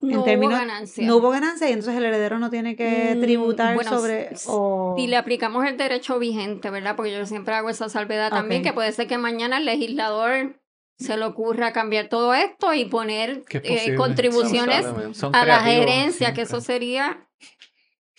No 0.00 0.22
términos- 0.22 0.54
hubo 0.54 0.66
ganancia. 0.66 1.06
no 1.06 1.16
hubo 1.16 1.30
ganancia 1.30 1.68
y 1.68 1.72
entonces 1.72 1.96
el 1.96 2.04
heredero 2.04 2.38
no 2.38 2.50
tiene 2.50 2.76
que 2.76 3.14
Mm, 3.16 3.20
tributar 3.20 3.74
bueno, 3.74 3.90
sobre... 3.90 4.30
o... 4.46 4.94
Si 4.96 5.06
le 5.08 5.16
aplicamos 5.16 5.66
el 5.66 5.76
derecho 5.76 6.18
vigente, 6.18 6.70
¿verdad? 6.70 6.94
Porque 6.96 7.12
yo 7.12 7.26
siempre 7.26 7.54
hago 7.54 7.68
esa 7.68 7.88
salvedad 7.88 8.30
también, 8.30 8.62
que 8.62 8.72
puede 8.72 8.92
ser 8.92 9.06
que 9.08 9.18
mañana 9.18 9.58
el 9.58 9.64
legislador 9.64 10.60
se 10.98 11.16
le 11.16 11.24
ocurra 11.24 11.72
cambiar 11.72 12.08
todo 12.08 12.34
esto 12.34 12.74
y 12.74 12.84
poner 12.86 13.44
eh, 13.50 13.94
contribuciones. 13.96 14.84
Son 15.16 15.34
a 15.34 15.44
las 15.44 15.62
creativos 15.62 15.86
herencias, 15.90 16.32
que 16.32 16.42
eso 16.42 16.60
sería 16.60 17.27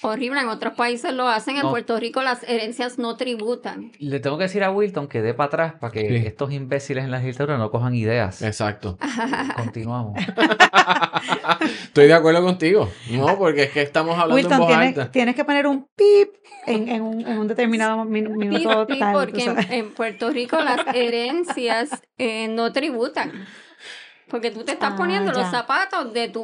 horrible. 0.01 0.39
En 0.41 0.47
otros 0.49 0.73
países 0.75 1.13
lo 1.13 1.27
hacen, 1.27 1.55
en 1.57 1.63
No. 1.63 1.69
Puerto 1.69 1.99
Rico 1.99 2.21
las 2.21 2.43
herencias 2.43 2.97
no 2.97 3.15
tributan. 3.17 3.91
Le 3.99 4.19
tengo 4.19 4.37
que 4.37 4.43
decir 4.43 4.63
a 4.63 4.71
Wilton 4.71 5.07
que 5.07 5.21
dé 5.21 5.33
para 5.33 5.47
atrás 5.47 5.73
para 5.79 5.91
que 5.93 6.07
Sí. 6.07 6.15
estos 6.27 6.51
imbéciles 6.51 7.03
en 7.03 7.11
la 7.11 7.17
legislatura 7.17 7.57
no 7.57 7.71
cojan 7.71 7.95
ideas. 7.95 8.41
Exacto. 8.41 8.97
Continuamos. 9.57 10.17
Estoy 11.83 12.07
de 12.07 12.13
acuerdo 12.13 12.43
contigo. 12.43 12.89
No, 13.11 13.37
porque 13.37 13.63
es 13.63 13.71
que 13.71 13.81
estamos 13.81 14.13
hablando 14.17 14.37
en 14.37 14.43
Wilton, 14.45 14.59
voz 14.59 14.67
tienes, 14.67 14.87
alta. 14.97 15.11
tienes 15.11 15.35
que 15.35 15.43
poner 15.45 15.67
un 15.67 15.87
pip 15.95 16.29
en, 16.65 16.87
en, 16.89 17.01
un, 17.01 17.21
en 17.27 17.37
un 17.37 17.47
determinado 17.47 18.05
minuto 18.05 18.85
sí, 18.89 18.99
tal. 18.99 19.13
tú 19.13 19.19
porque 19.19 19.43
en, 19.43 19.71
en 19.73 19.93
Puerto 19.93 20.29
Rico 20.29 20.57
las 20.61 20.79
herencias 20.95 21.89
eh, 22.17 22.47
no 22.47 22.71
tributan. 22.71 23.31
Porque 24.29 24.51
tú 24.51 24.63
te 24.63 24.73
estás 24.73 24.93
Ah, 24.93 24.97
poniendo 24.97 25.31
los 25.31 25.49
zapatos 25.49 26.13
de 26.13 26.29
tu, 26.29 26.43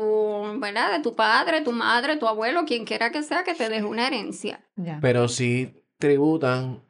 ¿verdad? 0.60 0.92
De 0.92 1.02
tu 1.04 1.16
padre, 1.16 1.62
tu 1.62 1.72
madre, 1.72 2.18
tu 2.18 2.28
abuelo, 2.28 2.66
quien 2.66 2.86
quiera 2.86 3.12
que 3.12 3.22
sea 3.24 3.44
que 3.44 3.54
te 3.54 3.70
deje 3.70 3.84
una 3.84 4.08
herencia. 4.08 4.60
Ya. 4.76 4.98
Pero 5.02 5.28
sí 5.28 5.84
tributan 6.00 6.82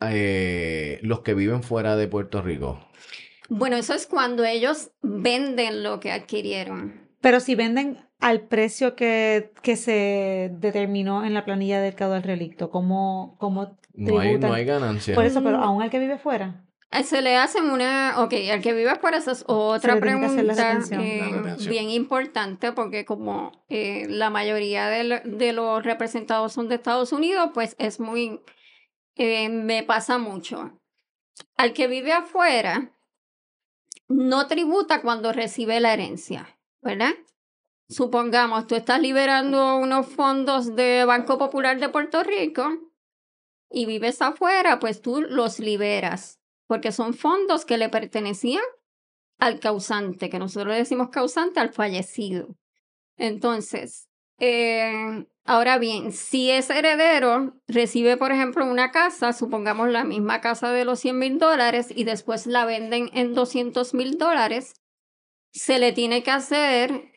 eh, 0.00 0.98
los 1.02 1.20
que 1.20 1.34
viven 1.34 1.62
fuera 1.62 1.96
de 1.96 2.08
Puerto 2.08 2.42
Rico. 2.42 2.80
Bueno, 3.48 3.76
eso 3.76 3.94
es 3.94 4.06
cuando 4.06 4.44
ellos 4.44 4.90
venden 5.02 5.82
lo 5.82 6.00
que 6.00 6.12
adquirieron. 6.12 7.08
Pero 7.20 7.40
si 7.40 7.54
venden 7.54 7.98
al 8.20 8.42
precio 8.42 8.96
que, 8.96 9.52
que 9.62 9.76
se 9.76 10.50
determinó 10.54 11.24
en 11.24 11.34
la 11.34 11.44
planilla 11.44 11.80
del 11.80 11.94
caudal 11.94 12.22
relicto, 12.22 12.70
¿cómo, 12.70 13.36
cómo 13.38 13.78
No 13.94 14.18
hay, 14.18 14.28
tributan? 14.28 14.50
no 14.50 14.54
hay 14.56 14.64
ganancia. 14.64 15.14
Por 15.14 15.24
eso, 15.26 15.42
pero 15.42 15.58
Mm. 15.58 15.62
aún 15.62 15.82
al 15.82 15.90
que 15.90 15.98
vive 15.98 16.18
fuera. 16.18 16.64
Se 17.02 17.22
le 17.22 17.36
hacen 17.36 17.70
una, 17.70 18.14
ok, 18.22 18.32
al 18.52 18.60
que 18.62 18.72
vive 18.72 18.94
por 18.96 19.14
eso 19.14 19.30
es 19.32 19.44
otra 19.48 19.94
pregunta 20.00 20.52
eh, 21.02 21.18
bien 21.70 21.90
importante 21.90 22.72
porque 22.72 23.04
como 23.04 23.64
eh, 23.68 24.06
la 24.08 24.30
mayoría 24.30 24.86
de, 24.86 25.04
lo- 25.04 25.20
de 25.24 25.52
los 25.52 25.82
representados 25.82 26.52
son 26.52 26.68
de 26.68 26.76
Estados 26.76 27.12
Unidos, 27.12 27.50
pues 27.52 27.74
es 27.78 27.98
muy, 28.00 28.40
eh, 29.16 29.48
me 29.48 29.82
pasa 29.82 30.18
mucho. 30.18 30.78
Al 31.56 31.72
que 31.72 31.88
vive 31.88 32.12
afuera 32.12 32.92
no 34.08 34.46
tributa 34.46 35.02
cuando 35.02 35.32
recibe 35.32 35.80
la 35.80 35.92
herencia, 35.94 36.58
¿verdad? 36.82 37.12
Supongamos, 37.88 38.66
tú 38.66 38.76
estás 38.76 39.00
liberando 39.00 39.76
unos 39.76 40.06
fondos 40.06 40.74
de 40.76 41.04
Banco 41.04 41.38
Popular 41.38 41.78
de 41.80 41.88
Puerto 41.88 42.22
Rico 42.22 42.68
y 43.70 43.86
vives 43.86 44.22
afuera, 44.22 44.78
pues 44.78 45.02
tú 45.02 45.22
los 45.22 45.58
liberas, 45.58 46.38
porque 46.66 46.92
son 46.92 47.14
fondos 47.14 47.64
que 47.64 47.78
le 47.78 47.88
pertenecían 47.88 48.62
al 49.38 49.60
causante, 49.60 50.30
que 50.30 50.38
nosotros 50.38 50.72
le 50.72 50.78
decimos 50.78 51.10
causante 51.10 51.60
al 51.60 51.72
fallecido. 51.72 52.56
Entonces, 53.16 54.08
eh, 54.38 55.26
ahora 55.44 55.78
bien, 55.78 56.12
si 56.12 56.50
ese 56.50 56.78
heredero 56.78 57.54
recibe, 57.66 58.16
por 58.16 58.32
ejemplo, 58.32 58.64
una 58.64 58.90
casa, 58.90 59.32
supongamos 59.32 59.88
la 59.90 60.04
misma 60.04 60.40
casa 60.40 60.72
de 60.72 60.84
los 60.84 61.00
100 61.00 61.18
mil 61.18 61.38
dólares 61.38 61.88
y 61.94 62.04
después 62.04 62.46
la 62.46 62.64
venden 62.64 63.10
en 63.12 63.34
200 63.34 63.94
mil 63.94 64.18
dólares, 64.18 64.74
se 65.52 65.78
le 65.78 65.92
tiene 65.92 66.22
que 66.22 66.30
hacer 66.30 67.12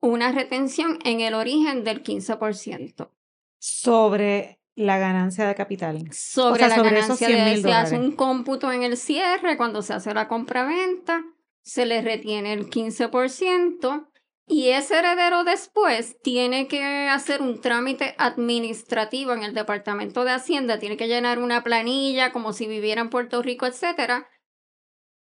una 0.00 0.32
retención 0.32 0.98
en 1.04 1.20
el 1.20 1.34
origen 1.34 1.84
del 1.84 2.02
15% 2.02 3.10
Sobre 3.58 4.57
la 4.78 4.98
ganancia 4.98 5.46
de 5.46 5.54
capital. 5.54 6.08
sobre 6.12 6.64
O 6.64 6.68
sea, 6.68 6.68
la 6.68 6.76
sobre 6.76 6.98
esos 7.00 7.18
ganancia 7.20 7.28
100 7.28 7.56
de 7.56 7.62
se 7.62 7.72
hace 7.72 7.98
un 7.98 8.12
cómputo 8.12 8.70
en 8.70 8.84
el 8.84 8.96
cierre 8.96 9.56
cuando 9.56 9.82
se 9.82 9.92
hace 9.92 10.14
la 10.14 10.28
compraventa, 10.28 11.24
se 11.62 11.84
le 11.84 12.00
retiene 12.00 12.52
el 12.52 12.70
15% 12.70 14.08
y 14.46 14.68
ese 14.68 14.98
heredero 14.98 15.42
después 15.42 16.16
tiene 16.22 16.68
que 16.68 17.08
hacer 17.08 17.42
un 17.42 17.60
trámite 17.60 18.14
administrativo 18.18 19.32
en 19.32 19.42
el 19.42 19.52
Departamento 19.52 20.24
de 20.24 20.30
Hacienda, 20.30 20.78
tiene 20.78 20.96
que 20.96 21.08
llenar 21.08 21.40
una 21.40 21.64
planilla 21.64 22.30
como 22.32 22.52
si 22.52 22.68
viviera 22.68 23.00
en 23.00 23.10
Puerto 23.10 23.42
Rico, 23.42 23.66
etcétera. 23.66 24.28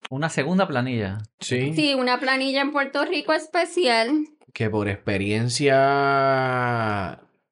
Una 0.10 0.30
segunda 0.30 0.68
planilla. 0.68 1.20
Sí. 1.40 1.74
Sí, 1.76 1.94
una 1.94 2.20
planilla 2.20 2.62
en 2.62 2.72
Puerto 2.72 3.06
Rico 3.06 3.34
especial. 3.34 4.26
Que 4.52 4.70
por 4.70 4.90
experiencia 4.90 5.74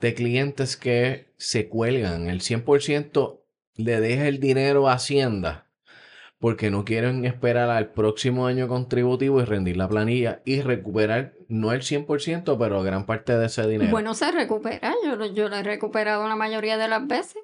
de 0.01 0.13
clientes 0.13 0.75
que 0.75 1.31
se 1.37 1.69
cuelgan, 1.69 2.29
el 2.29 2.41
100% 2.41 3.39
le 3.75 4.01
deja 4.01 4.27
el 4.27 4.39
dinero 4.39 4.89
a 4.89 4.93
Hacienda 4.93 5.71
porque 6.41 6.71
no 6.71 6.83
quieren 6.83 7.23
esperar 7.23 7.69
al 7.69 7.91
próximo 7.91 8.47
año 8.47 8.67
contributivo 8.67 9.39
y 9.39 9.45
rendir 9.45 9.77
la 9.77 9.87
planilla 9.87 10.41
y 10.43 10.61
recuperar 10.61 11.33
no 11.47 11.71
el 11.71 11.81
100%, 11.81 12.57
pero 12.57 12.81
gran 12.81 13.05
parte 13.05 13.37
de 13.37 13.45
ese 13.45 13.67
dinero. 13.67 13.91
Bueno, 13.91 14.15
se 14.15 14.31
recupera, 14.31 14.91
yo, 15.05 15.23
yo 15.27 15.49
lo 15.49 15.55
he 15.55 15.63
recuperado 15.63 16.27
la 16.27 16.35
mayoría 16.35 16.77
de 16.77 16.87
las 16.87 17.05
veces. 17.05 17.43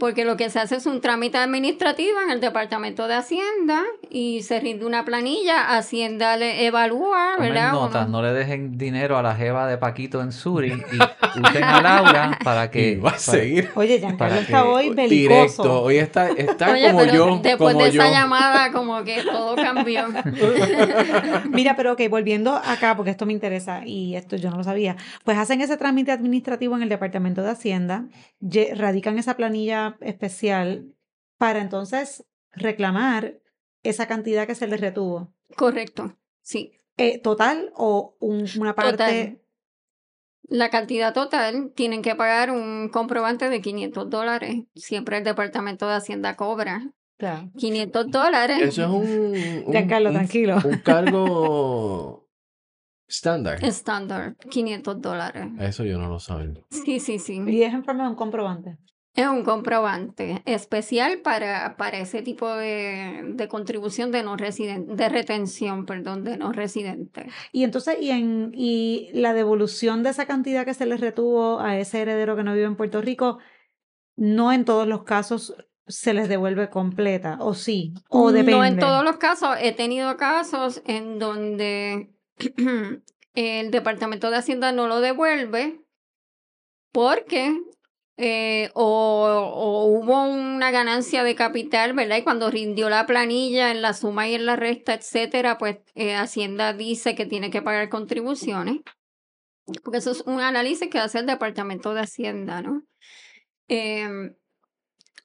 Porque 0.00 0.24
lo 0.24 0.36
que 0.36 0.50
se 0.50 0.58
hace 0.58 0.74
es 0.76 0.86
un 0.86 1.00
trámite 1.00 1.38
administrativo 1.38 2.18
en 2.24 2.30
el 2.30 2.40
Departamento 2.40 3.06
de 3.06 3.14
Hacienda 3.14 3.84
y 4.10 4.42
se 4.42 4.58
rinde 4.58 4.84
una 4.86 5.04
planilla, 5.04 5.76
Hacienda 5.76 6.36
le 6.36 6.66
evalúa, 6.66 7.36
¿verdad? 7.38 7.72
no 8.08 8.22
le 8.22 8.32
dejen 8.32 8.76
dinero 8.76 9.16
a 9.18 9.22
la 9.22 9.36
jeva 9.36 9.68
de 9.68 9.78
Paquito 9.78 10.20
en 10.22 10.32
Suri 10.32 10.72
y 10.72 11.38
usen 11.40 11.62
a 11.62 11.80
Laura 11.80 12.38
para 12.44 12.70
que... 12.70 12.92
Y 12.92 12.96
va 12.96 13.10
a 13.10 13.12
para- 13.12 13.18
seguir 13.22 13.70
Oye, 13.76 13.98
Giancarlo 14.00 14.18
Para 14.18 14.40
está 14.40 14.62
que- 14.62 14.68
hoy 14.68 14.84
directo. 14.94 15.02
belicoso. 15.02 15.82
Hoy 15.82 15.96
está, 15.98 16.28
está 16.30 16.70
Oye, 16.72 16.86
como 16.90 16.98
pero 17.00 17.12
yo. 17.14 17.40
después 17.42 17.74
como 17.74 17.84
de 17.84 17.90
esa 17.90 18.06
yo. 18.06 18.10
llamada 18.12 18.72
como 18.72 19.04
que 19.04 19.22
todo 19.22 19.54
cambió. 19.54 20.06
Mira, 21.50 21.76
pero 21.76 21.92
ok, 21.92 22.00
volviendo 22.08 22.54
acá, 22.54 22.96
porque 22.96 23.10
esto 23.10 23.26
me 23.26 23.32
interesa 23.32 23.82
y 23.84 24.16
esto 24.16 24.36
yo 24.36 24.50
no 24.50 24.56
lo 24.56 24.64
sabía. 24.64 24.96
Pues 25.24 25.36
hacen 25.38 25.60
ese 25.60 25.76
trámite 25.76 26.12
administrativo 26.12 26.74
en 26.76 26.82
el 26.82 26.88
Departamento 26.88 27.42
de 27.42 27.50
Hacienda, 27.50 28.04
radican 28.76 29.18
esa 29.18 29.36
planilla 29.36 29.89
especial 30.00 30.94
para 31.38 31.60
entonces 31.60 32.24
reclamar 32.52 33.40
esa 33.82 34.06
cantidad 34.06 34.46
que 34.46 34.54
se 34.54 34.66
les 34.66 34.80
retuvo. 34.80 35.32
Correcto, 35.56 36.16
sí. 36.42 36.72
Eh, 36.96 37.18
¿Total 37.18 37.72
o 37.76 38.16
un- 38.20 38.46
una 38.58 38.74
parte? 38.74 38.92
Total. 38.92 39.36
La 40.48 40.68
cantidad 40.68 41.14
total 41.14 41.72
tienen 41.76 42.02
que 42.02 42.14
pagar 42.16 42.50
un 42.50 42.88
comprobante 42.88 43.48
de 43.48 43.60
500 43.60 44.10
dólares. 44.10 44.64
Siempre 44.74 45.18
el 45.18 45.24
Departamento 45.24 45.86
de 45.88 45.94
Hacienda 45.94 46.36
cobra 46.36 46.90
Claro. 47.18 47.50
500 47.56 48.06
dólares. 48.10 48.58
Eso 48.60 48.82
es 48.82 48.88
un. 48.88 49.64
un- 49.66 49.72
Giancarlo, 49.72 50.08
un- 50.10 50.14
tranquilo. 50.16 50.56
Un 50.64 50.78
cargo 50.78 52.28
estándar. 53.06 53.62
Estándar, 53.64 54.36
500 54.50 55.00
dólares. 55.00 55.46
Eso 55.60 55.84
yo 55.84 55.98
no 55.98 56.08
lo 56.08 56.18
sabía. 56.18 56.54
Sí, 56.70 56.98
sí, 57.00 57.18
sí. 57.18 57.40
Y 57.46 57.62
es 57.62 57.72
en 57.72 57.84
forma 57.84 58.04
de 58.04 58.10
un 58.10 58.16
comprobante. 58.16 58.76
Es 59.14 59.26
un 59.26 59.42
comprobante 59.42 60.40
especial 60.46 61.18
para, 61.18 61.76
para 61.76 61.98
ese 61.98 62.22
tipo 62.22 62.48
de, 62.54 63.32
de 63.34 63.48
contribución 63.48 64.12
de 64.12 64.22
no 64.22 64.36
residente, 64.36 64.94
de 64.94 65.08
retención, 65.08 65.84
perdón, 65.84 66.22
de 66.22 66.36
no 66.36 66.52
residentes. 66.52 67.26
Y 67.50 67.64
entonces, 67.64 67.96
y, 68.00 68.10
en, 68.10 68.52
y 68.54 69.10
la 69.12 69.34
devolución 69.34 70.04
de 70.04 70.10
esa 70.10 70.26
cantidad 70.26 70.64
que 70.64 70.74
se 70.74 70.86
les 70.86 71.00
retuvo 71.00 71.58
a 71.60 71.76
ese 71.76 72.02
heredero 72.02 72.36
que 72.36 72.44
no 72.44 72.54
vive 72.54 72.66
en 72.66 72.76
Puerto 72.76 73.00
Rico, 73.00 73.38
no 74.16 74.52
en 74.52 74.64
todos 74.64 74.86
los 74.86 75.02
casos 75.02 75.56
se 75.90 76.14
les 76.14 76.28
devuelve 76.28 76.70
completa, 76.70 77.36
o 77.40 77.54
sí, 77.54 77.94
o 78.08 78.30
depende. 78.30 78.52
No 78.52 78.64
en 78.64 78.78
todos 78.78 79.04
los 79.04 79.16
casos. 79.16 79.56
He 79.60 79.72
tenido 79.72 80.16
casos 80.16 80.82
en 80.86 81.18
donde 81.18 82.14
el 83.34 83.70
Departamento 83.70 84.30
de 84.30 84.36
Hacienda 84.36 84.72
no 84.72 84.86
lo 84.86 85.00
devuelve 85.00 85.80
porque 86.92 87.60
eh, 88.22 88.70
o, 88.74 88.84
o 88.84 89.84
hubo 89.86 90.24
una 90.24 90.70
ganancia 90.70 91.24
de 91.24 91.34
capital, 91.34 91.94
¿verdad? 91.94 92.18
Y 92.18 92.22
cuando 92.22 92.50
rindió 92.50 92.90
la 92.90 93.06
planilla 93.06 93.70
en 93.70 93.80
la 93.80 93.94
suma 93.94 94.28
y 94.28 94.34
en 94.34 94.44
la 94.44 94.56
resta, 94.56 94.92
etcétera, 94.92 95.56
pues 95.56 95.78
eh, 95.94 96.14
Hacienda 96.14 96.74
dice 96.74 97.14
que 97.14 97.24
tiene 97.24 97.50
que 97.50 97.62
pagar 97.62 97.88
contribuciones. 97.88 98.82
Porque 99.82 99.98
eso 99.98 100.10
es 100.10 100.20
un 100.26 100.40
análisis 100.40 100.90
que 100.90 100.98
hace 100.98 101.20
el 101.20 101.26
Departamento 101.26 101.94
de 101.94 102.00
Hacienda, 102.00 102.60
¿no? 102.60 102.82
Em, 103.68 104.34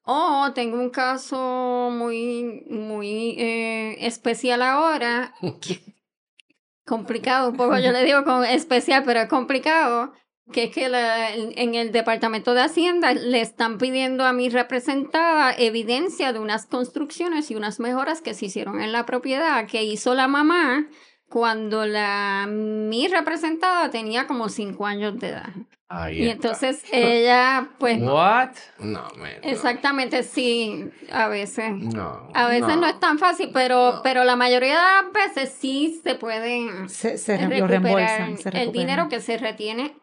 o 0.03 0.53
tengo 0.53 0.79
un 0.79 0.89
caso 0.89 1.89
muy, 1.91 2.63
muy 2.69 3.35
eh, 3.37 4.05
especial 4.05 4.61
ahora. 4.61 5.35
complicado, 6.85 7.49
un 7.49 7.57
poco 7.57 7.77
yo 7.77 7.91
le 7.91 8.05
digo 8.05 8.23
con 8.23 8.45
especial, 8.45 9.03
pero 9.05 9.19
es 9.19 9.27
complicado. 9.27 10.13
Que 10.51 10.65
es 10.65 10.71
que 10.71 10.89
la- 10.89 11.33
en 11.33 11.73
el 11.75 11.91
Departamento 11.91 12.53
de 12.53 12.61
Hacienda 12.61 13.13
le 13.13 13.41
están 13.41 13.77
pidiendo 13.79 14.25
a 14.25 14.33
mi 14.33 14.49
representada 14.49 15.53
evidencia 15.57 16.33
de 16.33 16.39
unas 16.39 16.67
construcciones 16.67 17.49
y 17.49 17.55
unas 17.55 17.79
mejoras 17.79 18.21
que 18.21 18.33
se 18.35 18.45
hicieron 18.45 18.79
en 18.79 18.91
la 18.91 19.05
propiedad 19.05 19.65
que 19.67 19.83
hizo 19.83 20.13
la 20.13 20.27
mamá 20.27 20.85
cuando 21.29 21.85
la 21.87 22.45
mi 22.47 23.07
representada 23.07 23.89
tenía 23.89 24.27
como 24.27 24.47
cinco 24.49 24.85
años 24.85 25.19
de 25.19 25.29
edad. 25.29 25.49
Ahí 25.89 26.17
Y 26.23 26.29
está. 26.29 26.33
entonces 26.33 26.83
ella, 26.91 27.69
pues, 27.79 27.99
What? 28.01 28.51
No, 28.79 29.01
man, 29.17 29.31
no. 29.43 29.49
Exactamente, 29.49 30.23
sí, 30.23 30.85
a 31.11 31.27
veces. 31.27 31.71
No. 31.73 32.29
A 32.33 32.47
veces 32.47 32.77
no, 32.77 32.87
es 32.87 32.99
tan 32.99 33.17
fácil, 33.19 33.49
pero, 33.53 34.01
pero 34.03 34.23
la 34.23 34.35
mayoría 34.35 34.75
de 34.75 34.75
las 34.75 35.13
veces 35.35 35.55
sí 35.59 35.99
se 36.03 36.15
puede 36.15 36.87
Se, 36.87 37.17
se 37.17 37.37
recuperar 37.37 37.69
reembolsan. 37.69 38.37
se 38.37 38.49
el 38.63 38.71
dinero 38.71 39.09
que 39.09 39.19
se 39.21 39.37
retiene 39.37 39.95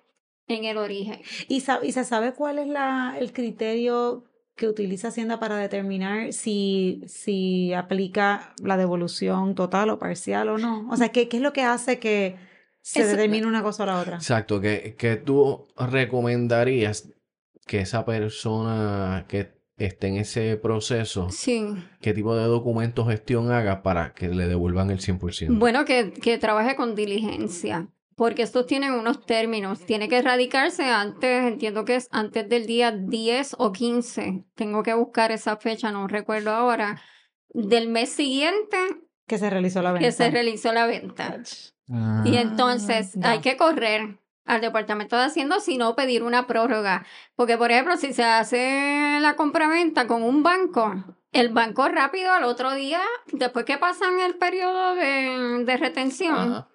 en 0.48 0.64
el 0.64 0.76
origen. 0.76 1.20
¿Y, 1.48 1.60
se 1.60 2.04
sabe 2.04 2.32
cuál 2.34 2.58
es 2.58 2.66
la, 2.66 3.16
el 3.18 3.32
criterio 3.32 4.24
que 4.54 4.68
utiliza 4.68 5.08
Hacienda 5.08 5.40
para 5.40 5.56
determinar 5.56 6.32
si, 6.32 7.02
si 7.06 7.72
aplica 7.72 8.54
la 8.62 8.76
devolución 8.76 9.54
total 9.54 9.90
o 9.90 9.98
parcial 9.98 10.48
o 10.50 10.58
no? 10.58 10.88
O 10.90 10.96
sea, 10.96 11.08
¿qué, 11.10 11.28
qué 11.28 11.38
es 11.38 11.42
lo 11.42 11.52
que 11.52 11.62
hace 11.62 11.98
que 11.98 12.36
se 12.82 13.00
Eso- 13.02 13.10
determine 13.12 13.46
una 13.46 13.62
cosa 13.62 13.84
o 13.84 13.86
la 13.86 13.98
otra? 14.00 14.16
Exacto, 14.16 14.60
que, 14.60 14.94
que 14.98 15.16
tú 15.16 15.66
recomendarías 16.22 17.08
que 17.66 17.80
esa 17.80 18.04
persona 18.04 19.24
que 19.28 19.52
esté 19.78 20.08
en 20.08 20.16
ese 20.16 20.56
proceso, 20.56 21.30
Sí. 21.30 21.64
qué 22.00 22.12
tipo 22.12 22.36
de 22.36 22.44
documento 22.44 23.06
gestión 23.06 23.50
haga 23.50 23.82
para 23.82 24.12
que 24.14 24.28
le 24.28 24.46
devuelvan 24.46 24.90
el 24.90 24.98
100%. 25.00 25.58
Bueno, 25.58 25.84
que, 25.84 26.12
que 26.12 26.38
trabaje 26.38 26.76
con 26.76 26.94
diligencia, 26.94 27.88
porque 28.16 28.42
estos 28.42 28.66
tienen 28.66 28.92
unos 28.92 29.24
términos. 29.26 29.80
Tiene 29.86 30.08
que 30.08 30.18
erradicarse 30.18 30.84
antes, 30.84 31.44
entiendo 31.46 31.84
que 31.84 31.96
es 31.96 32.08
antes 32.10 32.48
del 32.48 32.66
día 32.66 32.90
10 32.92 33.56
o 33.58 33.72
15. 33.72 34.44
Tengo 34.54 34.82
que 34.82 34.94
buscar 34.94 35.32
esa 35.32 35.56
fecha, 35.56 35.90
no 35.90 36.06
recuerdo 36.08 36.50
ahora. 36.50 37.00
Del 37.48 37.88
mes 37.88 38.10
siguiente 38.10 38.78
Que 39.26 39.38
se 39.38 39.50
realizó 39.50 39.82
la 39.82 39.92
venta. 39.92 40.06
que 40.06 40.12
se 40.12 40.30
realizó 40.30 40.72
la 40.72 40.86
venta. 40.86 41.38
Ah. 41.90 42.22
Y 42.24 42.36
entonces 42.36 43.16
hay 43.22 43.40
que 43.40 43.56
correr 43.56 44.18
al 44.44 44.60
Departamento 44.60 45.16
de 45.16 45.24
Hacienda, 45.24 45.60
si 45.60 45.76
no 45.78 45.94
pedir 45.94 46.22
una 46.22 46.46
prórroga. 46.46 47.04
Porque, 47.36 47.56
por 47.56 47.70
ejemplo, 47.70 47.96
si 47.96 48.12
se 48.12 48.24
hace 48.24 49.18
la 49.20 49.36
compraventa 49.36 50.06
con 50.06 50.22
un 50.22 50.42
banco, 50.42 50.94
el 51.30 51.50
banco 51.50 51.88
rápido 51.88 52.32
al 52.32 52.44
otro 52.44 52.74
día, 52.74 53.00
después 53.32 53.64
que 53.64 53.78
pasan 53.78 54.18
el 54.20 54.34
periodo 54.36 54.94
de, 54.94 55.62
de 55.64 55.76
retención, 55.76 56.34
Ajá. 56.34 56.68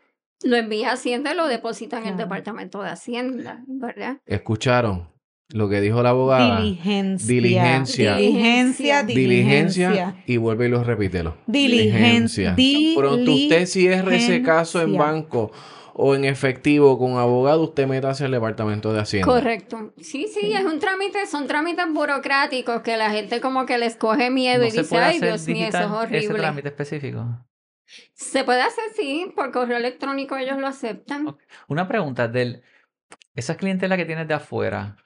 Lo 0.43 0.55
envía 0.55 0.89
a 0.89 0.93
Hacienda 0.93 1.33
y 1.33 1.35
lo 1.35 1.47
deposita 1.47 1.99
en 1.99 2.07
el. 2.07 2.17
Departamento 2.17 2.81
de 2.81 2.89
Hacienda, 2.89 3.63
¿verdad? 3.67 4.17
¿Escucharon 4.25 5.09
lo 5.49 5.69
que 5.69 5.79
dijo 5.81 6.03
la 6.03 6.09
abogada? 6.09 6.59
Diligencia. 6.61 7.27
Diligencia. 7.27 8.15
Diligencia. 8.17 9.03
Diligencia 9.03 9.89
Diligencia. 9.89 10.23
y 10.25 10.37
vuelve 10.37 10.65
y 10.67 10.69
lo 10.69 10.83
repítelo. 10.83 11.37
Diligencia. 11.47 12.55
Pronto 12.95 13.31
usted 13.31 13.65
cierre 13.65 14.17
ese 14.17 14.41
caso 14.41 14.79
en 14.81 14.87
Diligencia. 14.87 15.11
banco 15.13 15.51
o 15.99 16.13
en 16.13 16.25
efectivo 16.25 16.99
con 16.99 17.17
abogado, 17.17 17.63
usted 17.63 17.87
métase 17.87 18.25
al 18.25 18.31
departamento 18.31 18.93
de 18.93 18.99
Hacienda. 18.99 19.25
Correcto. 19.33 19.93
Sí, 19.99 20.27
sí, 20.31 20.53
es 20.53 20.63
un 20.63 20.77
trámite, 20.79 21.25
son 21.25 21.47
trámites 21.47 21.85
burocráticos 21.91 22.81
que 22.81 22.97
la 22.97 23.09
gente 23.09 23.41
como 23.41 23.65
que 23.65 23.79
les 23.79 23.95
coge 23.95 24.29
miedo 24.29 24.59
¿No 24.61 24.67
y 24.67 24.71
se 24.71 24.81
dice, 24.81 24.89
puede 24.89 25.03
ay, 25.05 25.15
hacer 25.17 25.29
Dios 25.29 25.47
mío, 25.47 25.55
eso 25.55 25.65
es 25.65 25.71
digital 25.73 25.83
ese 25.85 25.95
horrible. 26.17 26.39
trámite 26.39 26.67
específico? 26.67 27.25
Se 28.13 28.43
puede 28.43 28.61
hacer, 28.61 28.83
sí, 28.95 29.31
por 29.35 29.51
correo 29.51 29.77
electrónico 29.77 30.35
ellos 30.37 30.57
lo 30.57 30.67
aceptan. 30.67 31.37
Una 31.67 31.87
pregunta, 31.87 32.27
del, 32.27 32.63
esas 33.35 33.57
clientelas 33.57 33.97
que 33.97 34.05
tienes 34.05 34.27
de 34.27 34.33
afuera, 34.33 34.97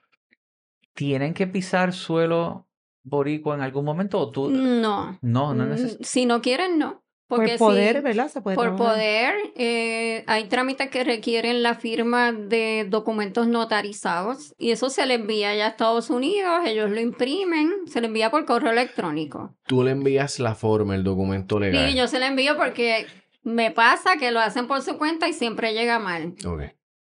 ¿tienen 0.94 1.34
que 1.34 1.46
pisar 1.46 1.92
suelo 1.92 2.66
boricua 3.04 3.54
en 3.54 3.62
algún 3.62 3.84
momento 3.84 4.18
o 4.18 4.30
tú? 4.30 4.50
No. 4.50 5.18
No, 5.22 5.54
no 5.54 5.64
Mm, 5.64 5.68
necesitas. 5.68 6.08
Si 6.08 6.26
no 6.26 6.40
quieren, 6.42 6.78
no. 6.78 7.01
Porque 7.34 7.56
Por 7.56 7.68
poder, 7.68 7.96
si- 7.96 8.02
¿verdad? 8.02 8.28
Se 8.28 8.42
puede 8.42 8.56
por 8.56 8.66
trabajar. 8.76 8.94
poder, 8.94 9.34
eh, 9.56 10.22
hay 10.26 10.44
trámites 10.44 10.90
que 10.90 11.02
requieren 11.02 11.62
la 11.62 11.74
firma 11.74 12.30
de 12.32 12.86
documentos 12.86 13.46
notarizados 13.48 14.54
y 14.58 14.70
eso 14.70 14.90
se 14.90 15.06
le 15.06 15.14
envía 15.14 15.54
ya 15.54 15.64
a 15.64 15.68
Estados 15.70 16.10
Unidos, 16.10 16.60
ellos 16.66 16.90
lo 16.90 17.00
imprimen, 17.00 17.70
se 17.86 18.00
le 18.02 18.08
envía 18.08 18.30
por 18.30 18.44
correo 18.44 18.72
electrónico. 18.72 19.54
Tú 19.66 19.82
le 19.82 19.92
envías 19.92 20.38
la 20.40 20.54
forma, 20.54 20.94
el 20.94 21.04
documento 21.04 21.58
legal. 21.58 21.88
Sí, 21.90 21.96
yo 21.96 22.06
se 22.06 22.18
le 22.20 22.26
envío 22.26 22.56
porque 22.58 23.06
me 23.42 23.70
pasa 23.70 24.16
que 24.18 24.30
lo 24.30 24.40
hacen 24.40 24.66
por 24.66 24.82
su 24.82 24.98
cuenta 24.98 25.26
y 25.28 25.32
siempre 25.32 25.72
llega 25.72 25.98
mal. 25.98 26.34
Ok. 26.46 26.62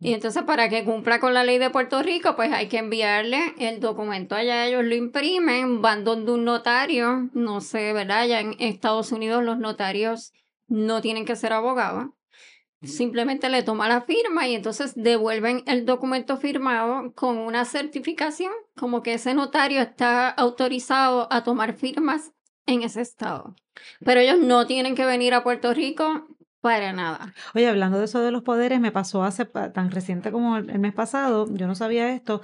Y 0.04 0.14
entonces 0.14 0.42
para 0.42 0.68
que 0.68 0.84
cumpla 0.84 1.20
con 1.20 1.32
la 1.32 1.44
ley 1.44 1.58
de 1.58 1.70
Puerto 1.70 2.02
Rico, 2.02 2.34
pues 2.34 2.52
hay 2.52 2.66
que 2.66 2.78
enviarle 2.78 3.54
el 3.58 3.78
documento 3.78 4.34
allá, 4.34 4.66
ellos 4.66 4.82
lo 4.84 4.96
imprimen, 4.96 5.80
van 5.80 6.02
donde 6.02 6.32
un 6.32 6.44
notario, 6.44 7.30
no 7.34 7.60
sé, 7.60 7.92
¿verdad? 7.92 8.26
Ya 8.26 8.40
en 8.40 8.56
Estados 8.58 9.12
Unidos 9.12 9.44
los 9.44 9.60
notarios 9.60 10.32
no 10.66 11.00
tienen 11.02 11.24
que 11.24 11.36
ser 11.36 11.52
abogados. 11.52 12.06
Simplemente 12.82 13.48
le 13.48 13.62
toma 13.62 13.88
la 13.88 14.00
firma 14.00 14.48
y 14.48 14.56
entonces 14.56 14.94
devuelven 14.96 15.62
el 15.68 15.86
documento 15.86 16.36
firmado 16.36 17.12
con 17.14 17.38
una 17.38 17.64
certificación, 17.64 18.50
como 18.74 19.04
que 19.04 19.14
ese 19.14 19.34
notario 19.34 19.80
está 19.80 20.28
autorizado 20.30 21.32
a 21.32 21.44
tomar 21.44 21.74
firmas 21.74 22.32
en 22.66 22.82
ese 22.82 23.02
estado. 23.02 23.54
Pero 24.04 24.18
ellos 24.18 24.38
no 24.40 24.66
tienen 24.66 24.96
que 24.96 25.06
venir 25.06 25.32
a 25.32 25.44
Puerto 25.44 25.72
Rico 25.72 26.26
para 26.62 26.92
nada. 26.92 27.34
Oye, 27.54 27.68
hablando 27.68 27.98
de 27.98 28.06
eso 28.06 28.22
de 28.22 28.30
los 28.30 28.42
poderes, 28.42 28.80
me 28.80 28.92
pasó 28.92 29.24
hace 29.24 29.44
tan 29.44 29.90
reciente 29.90 30.30
como 30.30 30.56
el, 30.56 30.78
mes 30.78 30.94
pasado, 30.94 31.46
yo 31.52 31.66
no 31.66 31.74
sabía 31.74 32.14
esto, 32.14 32.40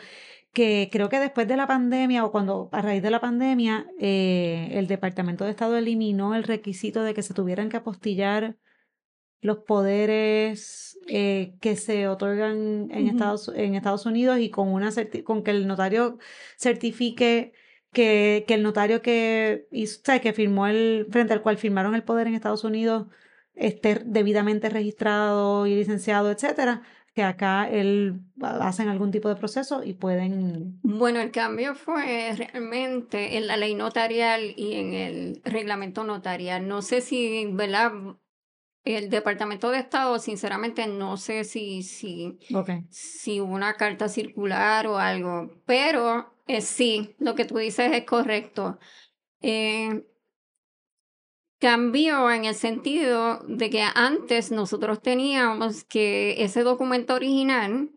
que 0.53 0.89
creo 0.93 1.09
que 1.09 1.21
después 1.21 1.47
de 1.47 1.57
la 1.57 1.69
pandemia 1.69 2.25
o 2.25 2.33
cuando 2.33 2.69
a 2.73 2.83
raíz 2.83 3.01
de 3.01 3.13
la 3.13 3.21
pandemia 3.21 3.87
eh, 4.01 4.71
el 4.73 4.89
Departamento 4.89 5.45
de 5.45 5.51
Estado 5.51 5.77
eliminó 5.77 6.35
el 6.35 6.43
requisito 6.43 7.03
de 7.05 7.15
que 7.15 7.23
se 7.23 7.33
tuvieran 7.33 7.69
que 7.69 7.77
apostillar 7.77 8.57
los 9.41 9.59
poderes 9.59 10.99
eh, 11.07 11.55
que 11.61 11.77
se 11.77 12.09
otorgan 12.09 12.91
en. 12.91 13.07
Estados, 13.07 13.53
en 13.55 13.77
Estados 13.77 14.05
Unidos 14.05 14.41
y 14.41 14.51
con, 14.51 14.69
una 14.69 14.91
con 15.23 15.45
que 15.45 15.53
el 15.53 15.69
notario 15.69 16.19
certifique 16.59 17.53
que, 17.93 18.45
que 18.49 18.55
el 18.55 18.65
notario 18.65 19.01
que, 19.01 19.69
hizo, 19.71 20.01
o 20.01 20.05
sea, 20.05 20.21
que 20.21 20.33
firmó 20.33 20.67
el, 20.67 21.07
frente 21.11 21.35
al 21.35 21.43
cual 21.43 21.57
firmaron 21.57 21.95
el 21.95 22.03
poder 22.03 22.27
en 22.27 22.35
Estados 22.35 22.65
Unidos 22.65 23.07
esté 23.59 24.01
debidamente 24.05 24.71
registrado 24.71 25.67
y 25.67 25.75
licenciado, 25.75 26.31
etcétera, 26.31 26.83
que 27.15 27.23
acá 27.23 27.69
él 27.69 28.21
hacen 28.41 28.89
algún 28.89 29.11
tipo 29.11 29.29
de 29.29 29.37
proceso 29.37 29.83
y 29.83 29.93
pueden 29.93 30.79
Bueno, 30.83 31.21
el 31.21 31.33
cambio 31.33 31.75
fue 31.75 32.33
realmente 32.37 33.37
en 33.37 33.47
la 33.49 33.57
ley 33.57 33.75
notarial 33.75 34.55
y 34.57 34.75
en 34.75 34.95
el 34.95 35.43
reglamento 35.45 36.05
notarial. 36.05 36.69
No 36.69 36.81
sé 36.81 37.01
si, 37.01 37.47
¿verdad? 37.53 37.93
El 38.85 39.11
Departamento 39.11 39.71
de 39.71 39.81
Estado, 39.81 40.19
sinceramente, 40.21 40.87
no 40.87 41.17
sé 41.17 41.43
si, 41.45 41.83
si, 41.83 42.39
okay. 42.55 42.85
si 42.89 43.41
hubo 43.41 43.53
una 43.53 43.75
carta 43.75 44.09
circular 44.09 44.87
o 44.87 44.99
algo, 44.99 45.51
pero 45.67 46.33
eh, 46.47 46.61
sí, 46.61 47.17
lo 47.19 47.35
que 47.35 47.45
tú 47.45 47.59
dices 47.59 47.93
es 47.93 48.05
correcto. 48.05 48.79
Eh, 49.43 50.05
cambió 51.59 52.31
en 52.31 52.45
el 52.45 52.55
sentido 52.55 53.41
de 53.49 53.71
que 53.71 53.83
antes 53.95 54.51
nosotros 54.53 55.01
teníamos 55.03 55.85
que 55.85 56.43
ese 56.43 56.63
documento 56.63 57.15
original 57.15 57.91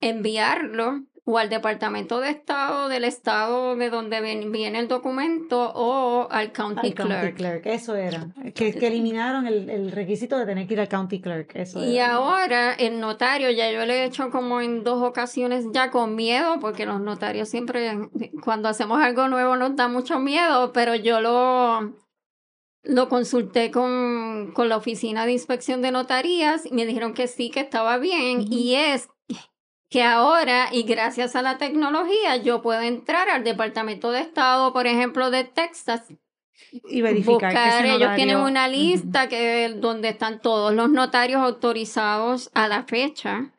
enviarlo 0.00 1.02
o 1.24 1.38
al 1.38 1.48
Departamento 1.48 2.18
de 2.18 2.30
Estado 2.30 2.88
del 2.88 3.04
estado 3.04 3.76
de 3.76 3.90
donde 3.90 4.20
viene 4.48 4.80
el 4.80 4.88
documento 4.88 5.70
o 5.72 6.26
al 6.28 6.50
County 6.50 6.88
Al 6.88 6.94
county 6.94 7.14
Clerk. 7.14 7.36
clerk, 7.36 7.66
eso 7.66 7.94
era. 7.94 8.26
Que, 8.56 8.74
que 8.74 8.88
eliminaron 8.88 9.46
el, 9.46 9.70
el 9.70 9.92
requisito 9.92 10.36
de 10.36 10.46
tener 10.46 10.66
que 10.66 10.74
ir 10.74 10.80
al 10.80 10.88
county 10.88 11.20
clerk, 11.20 11.52
eso 11.54 11.84
Y 11.84 11.98
era. 11.98 12.14
ahora 12.14 12.72
el 12.74 12.98
notario, 12.98 13.50
ya 13.52 13.70
yo 13.70 13.86
le 13.86 14.00
he 14.00 14.04
hecho 14.06 14.30
como 14.30 14.60
en 14.60 14.82
dos 14.82 15.00
ocasiones 15.00 15.66
ya 15.72 15.92
con 15.92 16.16
miedo, 16.16 16.58
porque 16.58 16.86
los 16.86 17.00
notarios 17.00 17.48
siempre, 17.48 17.96
cuando 18.42 18.68
hacemos 18.68 19.00
algo 19.00 19.28
nuevo 19.28 19.54
nos 19.54 19.76
da 19.76 19.86
mucho 19.86 20.18
miedo, 20.18 20.72
pero 20.72 20.96
yo 20.96 21.20
lo, 21.20 21.94
lo 22.82 23.08
consulté 23.08 23.70
con, 23.70 24.52
con 24.54 24.68
la 24.68 24.76
oficina 24.76 25.24
de 25.24 25.32
inspección 25.32 25.82
de 25.82 25.92
notarías 25.92 26.66
y 26.66 26.72
me 26.72 26.86
dijeron 26.86 27.14
que 27.14 27.28
sí, 27.28 27.50
que 27.50 27.60
estaba 27.60 27.98
bien, 27.98 28.44
y 28.50 28.74
es 28.74 29.08
que 29.88 30.02
ahora, 30.02 30.68
y 30.72 30.84
gracias 30.84 31.36
a 31.36 31.42
la 31.42 31.58
tecnología, 31.58 32.36
yo 32.36 32.62
puedo 32.62 32.80
entrar 32.80 33.28
al 33.28 33.44
Departamento 33.44 34.10
de 34.10 34.20
Estado, 34.20 34.72
por 34.72 34.86
ejemplo, 34.86 35.30
de 35.30 35.44
Texas, 35.44 36.08
Y 36.88 37.02
verificar 37.02 37.52
que 37.52 37.58
buscar, 37.58 37.84
ese 37.84 37.94
ellos 37.96 38.14
tienen 38.16 38.38
una 38.38 38.68
lista 38.68 39.28
que 39.28 39.74
donde 39.76 40.08
están 40.08 40.40
todos 40.40 40.72
los 40.72 40.90
notarios 40.90 41.42
autorizados 41.42 42.50
a 42.54 42.68
la 42.68 42.84
fecha 42.84 43.51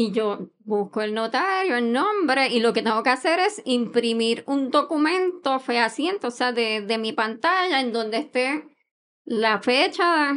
y 0.00 0.12
yo 0.12 0.50
busco 0.64 1.02
el 1.02 1.12
notario, 1.12 1.74
el 1.76 1.90
nombre 1.92 2.48
y 2.48 2.60
lo 2.60 2.72
que 2.72 2.82
tengo 2.82 3.02
que 3.02 3.10
hacer 3.10 3.40
es 3.40 3.60
imprimir 3.64 4.44
un 4.46 4.70
documento 4.70 5.58
fehaciente, 5.58 6.26
o 6.26 6.30
sea, 6.30 6.52
de, 6.52 6.82
de 6.82 6.98
mi 6.98 7.12
pantalla 7.12 7.80
en 7.80 7.92
donde 7.92 8.18
esté 8.18 8.64
la 9.24 9.60
fecha, 9.60 10.30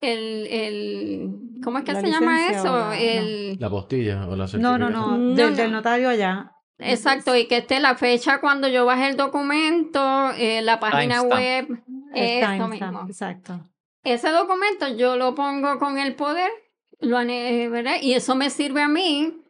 el, 0.00 0.46
el 0.50 1.30
¿cómo 1.62 1.78
es 1.78 1.84
que 1.84 1.92
La 1.92 2.00
se 2.00 2.08
llama 2.10 2.48
eso? 2.48 2.64
la- 2.76 2.98
el, 2.98 3.56
La 3.60 3.70
postilla 3.70 4.26
o 4.28 4.30
la 4.34 4.44
No, 4.44 4.48
certificación. 4.48 4.80
no, 4.80 4.90
no, 4.90 5.16
No, 5.18 5.34
del, 5.36 5.56
del 5.56 5.70
notario 5.72 6.08
allá. 6.08 6.52
Exacto, 6.78 7.34
y 7.36 7.46
que 7.46 7.58
esté 7.58 7.80
la 7.80 7.94
fecha 7.94 8.40
cuando 8.40 8.68
yo 8.68 8.84
bajé 8.84 9.08
el 9.08 9.16
documento, 9.16 10.30
eh, 10.36 10.60
la 10.62 10.78
página 10.80 11.20
Timestamp. 11.20 11.32
web, 11.32 11.82
El 12.12 12.42
Esto 12.44 12.68
mismo. 12.68 13.04
Exacto. 13.06 13.60
Ese 14.02 14.30
documento 14.30 14.88
yo 14.96 15.16
lo 15.16 15.34
pongo 15.34 15.78
con 15.78 15.98
el 15.98 16.14
poder, 16.14 16.50
lo 17.00 17.16
ane- 17.18 17.68
¿verdad? 17.70 17.96
Y 18.00 18.14
eso 18.14 18.34
me 18.34 18.50
sirve 18.50 18.82
a 18.82 18.88
mí. 18.88 19.42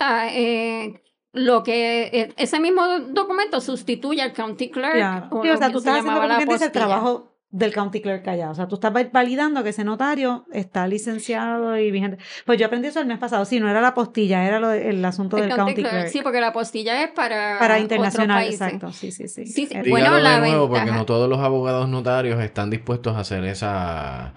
a, 0.00 0.28
eh, 0.32 1.02
lo 1.32 1.62
que 1.64 2.02
eh, 2.12 2.32
ese 2.36 2.60
mismo 2.60 2.82
documento 3.10 3.60
sustituye 3.60 4.22
al 4.22 4.32
county 4.32 4.70
clerk. 4.70 4.94
Claro. 4.94 5.26
o 5.32 5.42
Sí, 5.42 5.48
o 5.48 5.52
lo 5.52 5.58
sea, 5.58 5.66
tú 5.72 5.80
se 5.80 5.88
estás 5.90 5.98
haciendo 6.06 6.20
como 6.20 6.52
dice 6.52 6.64
el 6.66 6.72
trabajo 6.72 7.34
del 7.50 7.72
county 7.74 8.00
clerk 8.00 8.28
allá. 8.28 8.50
O 8.50 8.54
sea, 8.54 8.68
tú 8.68 8.76
estás 8.76 8.94
va- 8.94 9.08
validando 9.12 9.62
que 9.64 9.70
ese 9.70 9.82
notario 9.82 10.46
está 10.52 10.86
licenciado 10.86 11.76
y 11.78 11.90
vigente. 11.90 12.18
Pues 12.46 12.58
yo 12.60 12.66
aprendí 12.66 12.88
eso 12.88 13.00
el 13.00 13.06
mes 13.06 13.18
pasado. 13.18 13.44
Sí, 13.44 13.58
no 13.58 13.68
era 13.68 13.80
la 13.80 13.94
postilla, 13.94 14.46
era 14.46 14.60
lo 14.60 14.68
de- 14.68 14.90
el 14.90 15.04
asunto 15.04 15.36
El 15.36 15.44
del 15.48 15.50
county 15.56 15.72
county 15.72 15.82
clerk, 15.82 15.94
clerk. 15.96 16.08
Sí, 16.12 16.20
porque 16.22 16.40
la 16.40 16.48
apostilla 16.48 17.02
es 17.02 17.10
para, 17.10 17.58
Para 17.58 17.78
internacional, 17.78 18.44
exacto. 18.46 18.92
Sí, 18.92 19.10
sí, 19.12 19.26
sí. 19.28 19.46
Sí, 19.46 19.66
sí. 19.66 19.90
Bueno, 19.90 20.18
la 20.18 20.40
de 20.40 20.48
nuevo 20.50 20.68
porque 20.68 20.90
no 20.92 21.04
todos 21.06 21.28
los 21.28 21.40
abogados 21.40 21.88
notarios 21.88 22.40
están 22.40 22.70
dispuestos 22.70 23.16
a 23.16 23.20
hacer 23.20 23.44
esa... 23.44 24.34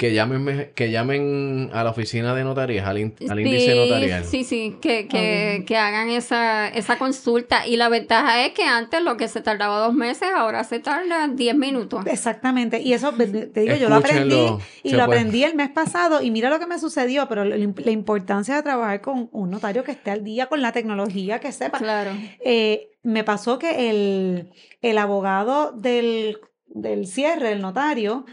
Que 0.00 0.14
llamen, 0.14 0.70
que 0.74 0.90
llamen 0.90 1.68
a 1.74 1.84
la 1.84 1.90
oficina 1.90 2.34
de 2.34 2.42
notarías, 2.42 2.86
al, 2.88 2.96
in- 3.00 3.14
al 3.28 3.38
índice 3.38 3.72
Sí, 3.72 3.78
notarial. 3.78 4.24
Sí, 4.24 4.44
sí, 4.44 4.78
que, 4.80 5.06
que, 5.06 5.62
que 5.66 5.76
hagan 5.76 6.08
esa, 6.08 6.68
esa 6.68 6.96
consulta. 6.96 7.66
Y 7.66 7.76
la 7.76 7.90
ventaja 7.90 8.46
es 8.46 8.52
que 8.52 8.62
antes 8.64 9.02
lo 9.02 9.18
que 9.18 9.28
se 9.28 9.42
tardaba 9.42 9.78
dos 9.78 9.92
meses, 9.92 10.30
ahora 10.34 10.64
se 10.64 10.78
tarda 10.80 11.28
diez 11.28 11.54
minutos. 11.54 12.06
Exactamente. 12.06 12.80
Y 12.80 12.94
eso, 12.94 13.12
te 13.12 13.26
digo, 13.60 13.74
yo 13.76 13.90
lo 13.90 13.96
aprendí 13.96 14.36
y 14.82 14.92
lo 14.92 15.04
puede- 15.04 15.18
aprendí 15.18 15.44
el 15.44 15.54
mes 15.54 15.68
pasado 15.68 16.22
y 16.22 16.30
mira 16.30 16.48
lo 16.48 16.58
que 16.58 16.66
me 16.66 16.78
sucedió, 16.78 17.28
pero 17.28 17.44
la, 17.44 17.56
la 17.58 17.90
importancia 17.90 18.56
de 18.56 18.62
trabajar 18.62 19.02
con 19.02 19.28
un 19.32 19.50
notario 19.50 19.84
que 19.84 19.92
esté 19.92 20.10
al 20.12 20.24
día 20.24 20.46
con 20.46 20.62
la 20.62 20.72
tecnología, 20.72 21.40
que 21.40 21.52
sepa. 21.52 21.76
Claro. 21.76 22.12
Eh, 22.42 22.88
me 23.02 23.22
pasó 23.22 23.58
que 23.58 23.90
el, 23.90 24.50
el 24.80 24.96
abogado 24.96 25.72
del, 25.72 26.38
del 26.68 27.06
cierre, 27.06 27.52
el 27.52 27.60
notario, 27.60 28.24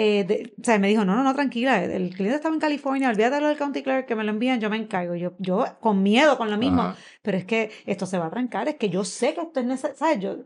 eh, 0.00 0.24
de- 0.24 0.52
o 0.60 0.64
sea, 0.64 0.78
me 0.78 0.88
dijo, 0.88 1.04
no, 1.04 1.16
no, 1.16 1.24
no, 1.24 1.34
tranquila, 1.34 1.82
el 1.82 2.10
cliente 2.14 2.36
estaba 2.36 2.54
en 2.54 2.60
California, 2.60 3.08
olvídate 3.10 3.40
lo 3.40 3.48
del 3.48 3.56
county 3.58 3.82
clerk, 3.82 4.06
que 4.06 4.14
me 4.14 4.22
lo 4.24 4.30
envían, 4.30 4.60
yo 4.60 4.70
me 4.70 4.76
encargo. 4.76 5.14
Yo, 5.16 5.32
yo 5.38 5.64
con 5.80 6.02
miedo, 6.02 6.38
con 6.38 6.50
lo 6.50 6.56
mismo, 6.58 6.82
Ajá. 6.82 6.96
pero 7.22 7.36
es 7.36 7.44
que 7.44 7.70
esto 7.86 8.06
se 8.06 8.18
va 8.18 8.26
a 8.26 8.30
trancar, 8.30 8.68
es 8.68 8.76
que 8.76 8.88
yo 8.90 9.02
sé 9.04 9.34
que 9.34 9.40
esto 9.40 9.60
es 9.60 9.66
necesario. 9.66 10.44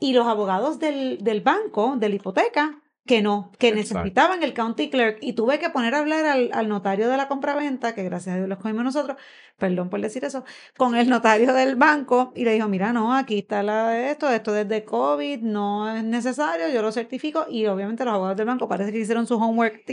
Y 0.00 0.12
los 0.12 0.26
abogados 0.26 0.78
del, 0.78 1.18
del 1.22 1.40
banco, 1.42 1.96
de 1.96 2.08
la 2.08 2.14
hipoteca, 2.14 2.80
que 3.08 3.22
no, 3.22 3.50
que 3.58 3.68
Exacto. 3.68 3.94
necesitaban 3.98 4.42
el 4.44 4.54
county 4.54 4.90
clerk 4.90 5.18
y 5.20 5.32
tuve 5.32 5.58
que 5.58 5.70
poner 5.70 5.96
a 5.96 5.98
hablar 5.98 6.24
al, 6.26 6.50
al 6.52 6.68
notario 6.68 7.08
de 7.08 7.16
la 7.16 7.26
compraventa, 7.26 7.94
que 7.94 8.04
gracias 8.04 8.34
a 8.34 8.36
Dios 8.36 8.48
lo 8.48 8.54
escogimos 8.54 8.84
nosotros, 8.84 9.16
perdón 9.56 9.88
por 9.88 10.00
decir 10.00 10.24
eso, 10.24 10.44
con 10.76 10.94
el 10.94 11.08
notario 11.08 11.52
del 11.54 11.74
banco 11.74 12.32
y 12.36 12.44
le 12.44 12.52
dijo, 12.52 12.68
mira, 12.68 12.92
no, 12.92 13.14
aquí 13.16 13.38
está 13.38 13.64
la 13.64 13.88
de 13.88 14.10
esto, 14.12 14.30
esto 14.30 14.52
desde 14.52 14.84
COVID, 14.84 15.40
no 15.40 15.90
es 15.96 16.04
necesario, 16.04 16.68
yo 16.68 16.82
lo 16.82 16.92
certifico 16.92 17.46
y 17.48 17.66
obviamente 17.66 18.04
los 18.04 18.14
abogados 18.14 18.36
del 18.36 18.46
banco 18.46 18.68
parece 18.68 18.92
que 18.92 18.98
hicieron 19.00 19.26
su 19.26 19.34
homework 19.36 19.84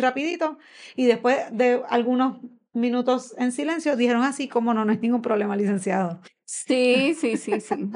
rapidito 0.00 0.58
y 0.96 1.04
después 1.06 1.36
de 1.52 1.82
algunos 1.88 2.38
minutos 2.72 3.34
en 3.36 3.52
silencio 3.52 3.96
dijeron 3.96 4.22
así 4.22 4.48
como 4.48 4.72
no, 4.72 4.84
no 4.84 4.92
hay 4.92 4.98
ningún 4.98 5.22
problema, 5.22 5.54
licenciado. 5.54 6.20
Sí, 6.44 7.14
sí, 7.14 7.36
sí, 7.36 7.60
sí. 7.60 7.90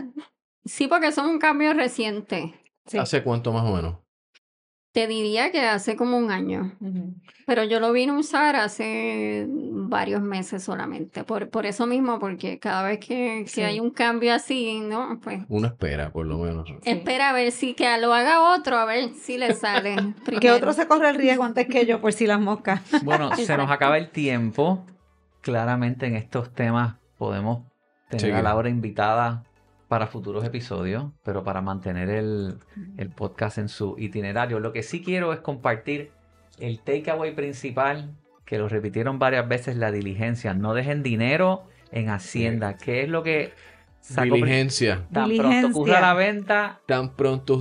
Sí, 0.67 0.87
porque 0.89 1.13
son 1.13 1.31
un 1.31 1.39
cambio 1.39 1.73
reciente. 1.73 2.55
Sí. 2.87 2.99
¿Hace 2.99 3.23
cuánto 3.23 3.53
más 3.53 3.65
o 3.65 3.75
menos? 3.75 4.06
Te 4.97 5.07
diría 5.07 5.53
que 5.53 5.61
hace 5.61 5.95
como 5.95 6.17
un 6.17 6.31
año. 6.31 6.73
Pero 7.45 7.65
yo 7.65 7.81
lo 7.81 7.93
vine 7.93 8.13
a 8.13 8.17
usar 8.19 8.57
hace 8.57 9.45
varios 9.47 10.23
meses 10.23 10.63
solamente. 10.65 11.23
Por, 11.23 11.51
por 11.51 11.67
eso 11.67 11.87
mismo, 11.87 12.19
porque 12.19 12.59
cada 12.59 12.83
vez 12.83 13.01
que, 13.01 13.43
que 13.45 13.47
Sí. 13.47 13.61
hay 13.61 13.79
un 13.79 13.91
cambio 13.91 14.33
así, 14.33 14.81
¿no? 14.81 15.21
Pues 15.23 15.43
Uno 15.51 15.67
espera, 15.67 16.11
por 16.13 16.25
lo 16.25 16.39
menos. 16.39 16.67
Sí. 16.67 16.77
espera 16.85 17.29
a 17.29 17.33
ver 17.35 17.53
si 17.53 17.75
que 17.75 17.85
lo 17.99 18.15
haga 18.15 18.55
otro, 18.55 18.79
a 18.79 18.87
ver 18.87 19.11
si 19.13 19.37
le 19.37 19.53
sale. 19.53 19.97
Que 20.41 20.51
otro 20.51 20.73
se 20.73 20.87
corre 20.89 21.11
el 21.11 21.17
riesgo 21.17 21.45
antes 21.45 21.67
que 21.67 21.85
yo 21.85 22.01
por 22.01 22.15
si 22.15 22.27
las 22.27 22.41
moscas. 22.41 22.81
Bueno, 23.05 23.37
se 23.37 23.55
nos 23.59 23.71
acaba 23.71 23.99
el 23.99 24.09
tiempo. 24.09 24.87
Claramente 25.43 26.07
en 26.07 26.17
estos 26.17 26.55
temas 26.55 26.95
podemos 27.19 27.65
tener 28.09 28.25
Sí. 28.25 28.33
a 28.33 28.41
Laura 28.41 28.71
invitada 28.71 29.45
para 29.89 30.07
futuros 30.09 30.45
episodios, 30.45 31.13
pero 31.23 31.45
para 31.45 31.61
mantener 31.63 32.09
el, 32.11 32.59
el 32.97 33.11
podcast 33.11 33.59
en 33.59 33.69
su 33.69 33.95
itinerario. 33.99 34.59
Lo 34.61 34.73
que 34.73 34.83
sí 34.83 35.03
quiero 35.03 35.33
es 35.33 35.41
compartir 35.41 36.11
el 36.59 36.81
takeaway 36.81 37.35
principal, 37.35 38.11
que 38.45 38.59
lo 38.59 38.69
repitieron 38.69 39.19
varias 39.19 39.47
veces, 39.49 39.77
la 39.77 39.93
diligencia. 39.93 40.55
No 40.55 40.75
dejen 40.75 41.03
dinero 41.03 41.65
en 41.93 42.09
Hacienda. 42.11 42.77
¿Qué 42.77 43.03
es 43.03 43.09
lo 43.09 43.23
que 43.23 43.53
pri- 44.15 44.31
Diligencia. 44.31 45.05
Tan 45.13 45.37
pronto 45.37 45.67
ocurra 45.69 46.01
la 46.01 46.15
venta, 46.15 46.81
Tan 46.87 47.11
pronto 47.15 47.61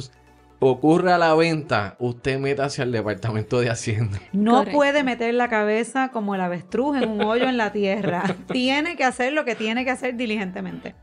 ocurra 0.59 1.17
la 1.17 1.33
venta, 1.35 1.95
usted 1.99 2.39
métase 2.39 2.81
al 2.81 2.91
departamento 2.91 3.59
de 3.59 3.69
Hacienda. 3.69 4.19
No 4.31 4.53
Correcto. 4.59 4.77
puede 4.77 5.03
meter 5.03 5.33
la 5.33 5.47
cabeza 5.49 6.09
como 6.09 6.33
el 6.35 6.41
avestruz 6.41 6.97
en 7.01 7.09
un 7.09 7.21
hoyo 7.21 7.47
en 7.49 7.57
la 7.57 7.71
tierra. 7.71 8.23
tiene 8.51 8.95
que 8.95 9.03
hacer 9.03 9.33
lo 9.33 9.43
que 9.45 9.55
tiene 9.55 9.85
que 9.85 9.91
hacer 9.91 10.15
diligentemente. 10.15 10.95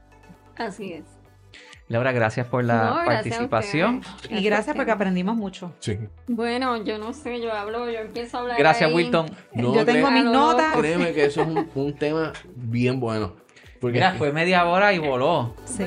Así 0.56 0.92
es. 0.92 1.04
Laura, 1.92 2.11
gracias 2.11 2.46
por 2.46 2.64
la 2.64 2.74
No, 2.74 2.81
gracias 2.81 3.05
a 3.05 3.05
participación. 3.05 4.02
Y 4.31 4.42
gracias 4.42 4.74
porque 4.74 4.92
aprendimos 4.92 5.37
mucho. 5.37 5.74
Sí. 5.78 5.98
Bueno, 6.26 6.83
yo 6.83 6.96
no 6.96 7.12
sé, 7.12 7.38
yo 7.42 7.52
hablo, 7.52 7.90
yo 7.90 7.98
empiezo 7.98 8.38
a 8.38 8.40
hablar. 8.40 8.59
Gracias, 8.59 8.88
ahí. 8.88 8.96
Wilton. 8.96 9.26
No, 9.52 9.74
Yo 9.74 9.85
tengo 9.85 10.11
mis 10.11 10.24
no, 10.24 10.33
notas. 10.33 10.74
Créeme 10.74 11.12
que 11.12 11.26
eso 11.26 11.42
es 11.42 11.48
un, 11.48 11.68
un 11.74 11.92
tema 11.92 12.33
bien 12.57 12.98
bueno. 12.98 13.35
Porque 13.78 13.98
Mira, 13.98 14.14
fue 14.14 14.33
media 14.33 14.64
hora 14.64 14.94
y 14.94 14.98
voló. 15.00 15.55
Sí. 15.66 15.85